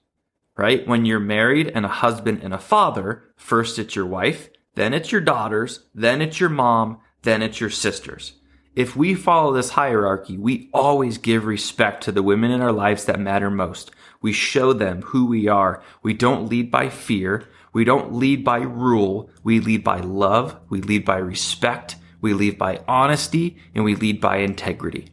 Right? 0.58 0.86
When 0.86 1.06
you're 1.06 1.20
married 1.20 1.72
and 1.74 1.86
a 1.86 1.88
husband 1.88 2.40
and 2.42 2.52
a 2.52 2.58
father, 2.58 3.22
first 3.36 3.78
it's 3.78 3.96
your 3.96 4.06
wife. 4.06 4.50
Then 4.74 4.92
it's 4.92 5.10
your 5.10 5.22
daughters. 5.22 5.86
Then 5.94 6.20
it's 6.20 6.38
your 6.38 6.50
mom. 6.50 6.98
Then 7.22 7.40
it's 7.40 7.60
your 7.60 7.70
sisters. 7.70 8.34
If 8.78 8.94
we 8.94 9.16
follow 9.16 9.52
this 9.52 9.70
hierarchy, 9.70 10.38
we 10.38 10.70
always 10.72 11.18
give 11.18 11.46
respect 11.46 12.04
to 12.04 12.12
the 12.12 12.22
women 12.22 12.52
in 12.52 12.60
our 12.60 12.70
lives 12.70 13.06
that 13.06 13.18
matter 13.18 13.50
most. 13.50 13.90
We 14.22 14.32
show 14.32 14.72
them 14.72 15.02
who 15.02 15.26
we 15.26 15.48
are. 15.48 15.82
We 16.00 16.14
don't 16.14 16.48
lead 16.48 16.70
by 16.70 16.88
fear. 16.88 17.48
We 17.72 17.82
don't 17.82 18.14
lead 18.14 18.44
by 18.44 18.58
rule. 18.58 19.30
We 19.42 19.58
lead 19.58 19.82
by 19.82 19.98
love. 19.98 20.60
We 20.68 20.80
lead 20.80 21.04
by 21.04 21.16
respect. 21.16 21.96
We 22.20 22.34
lead 22.34 22.56
by 22.56 22.84
honesty 22.86 23.56
and 23.74 23.82
we 23.82 23.96
lead 23.96 24.20
by 24.20 24.36
integrity. 24.36 25.10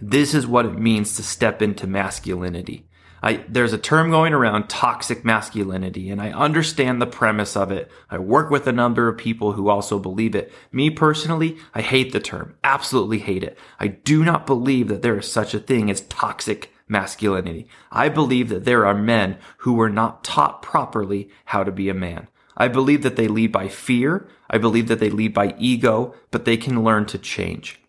This 0.00 0.32
is 0.32 0.46
what 0.46 0.64
it 0.64 0.78
means 0.78 1.14
to 1.16 1.22
step 1.22 1.60
into 1.60 1.86
masculinity. 1.86 2.83
I, 3.24 3.42
there's 3.48 3.72
a 3.72 3.78
term 3.78 4.10
going 4.10 4.34
around 4.34 4.68
toxic 4.68 5.24
masculinity 5.24 6.10
and 6.10 6.20
I 6.20 6.30
understand 6.30 7.00
the 7.00 7.06
premise 7.06 7.56
of 7.56 7.72
it. 7.72 7.90
I 8.10 8.18
work 8.18 8.50
with 8.50 8.66
a 8.66 8.72
number 8.72 9.08
of 9.08 9.16
people 9.16 9.52
who 9.52 9.70
also 9.70 9.98
believe 9.98 10.34
it. 10.34 10.52
Me 10.70 10.90
personally, 10.90 11.56
I 11.74 11.80
hate 11.80 12.12
the 12.12 12.20
term. 12.20 12.54
Absolutely 12.62 13.20
hate 13.20 13.42
it. 13.42 13.56
I 13.80 13.86
do 13.86 14.24
not 14.24 14.44
believe 14.44 14.88
that 14.88 15.00
there 15.00 15.16
is 15.16 15.32
such 15.32 15.54
a 15.54 15.58
thing 15.58 15.90
as 15.90 16.02
toxic 16.02 16.70
masculinity. 16.86 17.66
I 17.90 18.10
believe 18.10 18.50
that 18.50 18.66
there 18.66 18.84
are 18.84 18.94
men 18.94 19.38
who 19.58 19.72
were 19.72 19.88
not 19.88 20.22
taught 20.22 20.60
properly 20.60 21.30
how 21.46 21.64
to 21.64 21.72
be 21.72 21.88
a 21.88 21.94
man. 21.94 22.28
I 22.58 22.68
believe 22.68 23.02
that 23.04 23.16
they 23.16 23.26
lead 23.26 23.52
by 23.52 23.68
fear. 23.68 24.28
I 24.50 24.58
believe 24.58 24.88
that 24.88 25.00
they 25.00 25.08
lead 25.08 25.32
by 25.32 25.54
ego, 25.58 26.14
but 26.30 26.44
they 26.44 26.58
can 26.58 26.84
learn 26.84 27.06
to 27.06 27.16
change 27.16 27.80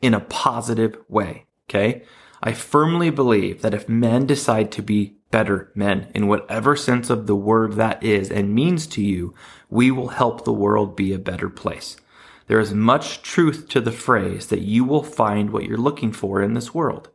in 0.00 0.14
a 0.14 0.20
positive 0.20 0.96
way. 1.10 1.44
Okay. 1.68 2.04
I 2.42 2.52
firmly 2.52 3.10
believe 3.10 3.62
that 3.62 3.74
if 3.74 3.88
men 3.88 4.26
decide 4.26 4.70
to 4.72 4.82
be 4.82 5.16
better 5.30 5.70
men 5.74 6.08
in 6.14 6.28
whatever 6.28 6.76
sense 6.76 7.10
of 7.10 7.26
the 7.26 7.36
word 7.36 7.74
that 7.74 8.02
is 8.02 8.30
and 8.30 8.54
means 8.54 8.86
to 8.88 9.02
you, 9.02 9.34
we 9.68 9.90
will 9.90 10.08
help 10.08 10.44
the 10.44 10.52
world 10.52 10.96
be 10.96 11.12
a 11.12 11.18
better 11.18 11.48
place. 11.48 11.96
There 12.46 12.60
is 12.60 12.72
much 12.72 13.22
truth 13.22 13.68
to 13.70 13.80
the 13.80 13.92
phrase 13.92 14.46
that 14.48 14.60
you 14.60 14.84
will 14.84 15.02
find 15.02 15.50
what 15.50 15.64
you're 15.64 15.78
looking 15.78 16.12
for 16.12 16.40
in 16.42 16.54
this 16.54 16.72
world. 16.72 17.08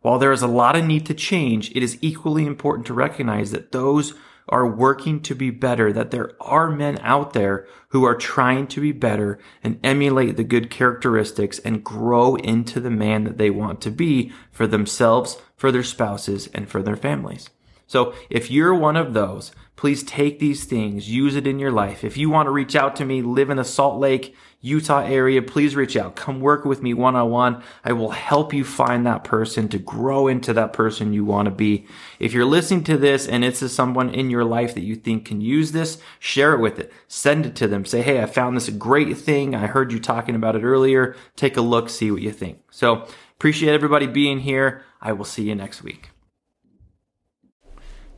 While 0.00 0.18
there 0.18 0.32
is 0.32 0.42
a 0.42 0.48
lot 0.48 0.74
of 0.74 0.84
need 0.84 1.06
to 1.06 1.14
change, 1.14 1.70
it 1.70 1.82
is 1.82 1.98
equally 2.00 2.44
important 2.44 2.86
to 2.88 2.94
recognize 2.94 3.52
that 3.52 3.70
those 3.70 4.14
are 4.48 4.66
working 4.66 5.20
to 5.22 5.34
be 5.34 5.50
better, 5.50 5.92
that 5.92 6.10
there 6.10 6.32
are 6.40 6.70
men 6.70 6.98
out 7.00 7.32
there 7.32 7.66
who 7.88 8.04
are 8.04 8.14
trying 8.14 8.66
to 8.66 8.80
be 8.80 8.92
better 8.92 9.38
and 9.62 9.78
emulate 9.84 10.36
the 10.36 10.44
good 10.44 10.70
characteristics 10.70 11.58
and 11.60 11.84
grow 11.84 12.36
into 12.36 12.80
the 12.80 12.90
man 12.90 13.24
that 13.24 13.38
they 13.38 13.50
want 13.50 13.80
to 13.80 13.90
be 13.90 14.32
for 14.50 14.66
themselves, 14.66 15.38
for 15.56 15.70
their 15.70 15.82
spouses, 15.82 16.48
and 16.48 16.68
for 16.68 16.82
their 16.82 16.96
families. 16.96 17.50
So 17.86 18.14
if 18.30 18.50
you're 18.50 18.74
one 18.74 18.96
of 18.96 19.12
those, 19.12 19.52
please 19.76 20.02
take 20.02 20.38
these 20.38 20.64
things, 20.64 21.10
use 21.10 21.36
it 21.36 21.46
in 21.46 21.58
your 21.58 21.72
life. 21.72 22.04
If 22.04 22.16
you 22.16 22.30
want 22.30 22.46
to 22.46 22.50
reach 22.50 22.74
out 22.74 22.96
to 22.96 23.04
me, 23.04 23.20
live 23.20 23.50
in 23.50 23.58
the 23.58 23.64
Salt 23.64 24.00
Lake, 24.00 24.34
Utah 24.64 25.02
area, 25.02 25.42
please 25.42 25.74
reach 25.74 25.96
out. 25.96 26.14
Come 26.14 26.40
work 26.40 26.64
with 26.64 26.82
me 26.82 26.94
one 26.94 27.16
on 27.16 27.30
one. 27.30 27.62
I 27.84 27.92
will 27.92 28.10
help 28.10 28.54
you 28.54 28.64
find 28.64 29.04
that 29.04 29.24
person 29.24 29.68
to 29.70 29.78
grow 29.78 30.28
into 30.28 30.52
that 30.52 30.72
person 30.72 31.12
you 31.12 31.24
want 31.24 31.46
to 31.46 31.50
be. 31.50 31.84
If 32.20 32.32
you're 32.32 32.44
listening 32.44 32.84
to 32.84 32.96
this 32.96 33.26
and 33.26 33.44
it's 33.44 33.70
someone 33.72 34.14
in 34.14 34.30
your 34.30 34.44
life 34.44 34.74
that 34.74 34.84
you 34.84 34.94
think 34.94 35.24
can 35.24 35.40
use 35.40 35.72
this, 35.72 35.98
share 36.20 36.54
it 36.54 36.60
with 36.60 36.78
it. 36.78 36.92
Send 37.08 37.44
it 37.44 37.56
to 37.56 37.66
them. 37.66 37.84
Say, 37.84 38.02
Hey, 38.02 38.22
I 38.22 38.26
found 38.26 38.56
this 38.56 38.70
great 38.70 39.18
thing. 39.18 39.56
I 39.56 39.66
heard 39.66 39.90
you 39.90 39.98
talking 39.98 40.36
about 40.36 40.54
it 40.54 40.62
earlier. 40.62 41.16
Take 41.34 41.56
a 41.56 41.60
look, 41.60 41.90
see 41.90 42.12
what 42.12 42.22
you 42.22 42.30
think. 42.30 42.58
So 42.70 43.08
appreciate 43.32 43.74
everybody 43.74 44.06
being 44.06 44.38
here. 44.38 44.84
I 45.00 45.12
will 45.12 45.24
see 45.24 45.42
you 45.42 45.56
next 45.56 45.82
week. 45.82 46.11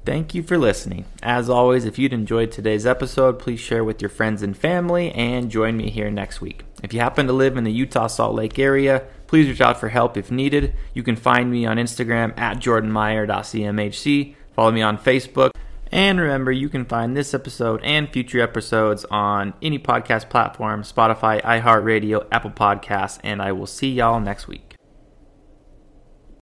Thank 0.04 0.34
you 0.34 0.42
for 0.42 0.58
listening. 0.58 1.06
As 1.22 1.48
always, 1.48 1.86
if 1.86 1.98
you'd 1.98 2.12
enjoyed 2.12 2.52
today's 2.52 2.84
episode, 2.84 3.38
please 3.38 3.58
share 3.58 3.82
with 3.82 4.02
your 4.02 4.10
friends 4.10 4.42
and 4.42 4.54
family 4.54 5.10
and 5.12 5.50
join 5.50 5.78
me 5.78 5.88
here 5.88 6.10
next 6.10 6.42
week. 6.42 6.64
If 6.82 6.92
you 6.92 7.00
happen 7.00 7.26
to 7.26 7.32
live 7.32 7.56
in 7.56 7.64
the 7.64 7.72
Utah 7.72 8.08
Salt 8.08 8.34
Lake 8.34 8.58
area, 8.58 9.06
please 9.26 9.48
reach 9.48 9.62
out 9.62 9.80
for 9.80 9.88
help 9.88 10.18
if 10.18 10.30
needed. 10.30 10.74
You 10.92 11.02
can 11.02 11.16
find 11.16 11.50
me 11.50 11.64
on 11.64 11.78
Instagram 11.78 12.38
at 12.38 12.58
jordanmeyer.cmhc. 12.58 14.34
Follow 14.54 14.70
me 14.70 14.82
on 14.82 14.98
Facebook. 14.98 15.52
And 15.90 16.20
remember, 16.20 16.52
you 16.52 16.68
can 16.68 16.84
find 16.84 17.16
this 17.16 17.32
episode 17.32 17.80
and 17.82 18.10
future 18.10 18.40
episodes 18.40 19.06
on 19.06 19.54
any 19.62 19.78
podcast 19.78 20.28
platform 20.28 20.82
Spotify, 20.82 21.40
iHeartRadio, 21.42 22.26
Apple 22.30 22.50
Podcasts, 22.50 23.18
and 23.22 23.40
I 23.40 23.52
will 23.52 23.66
see 23.66 23.92
y'all 23.92 24.20
next 24.20 24.48
week. 24.48 24.73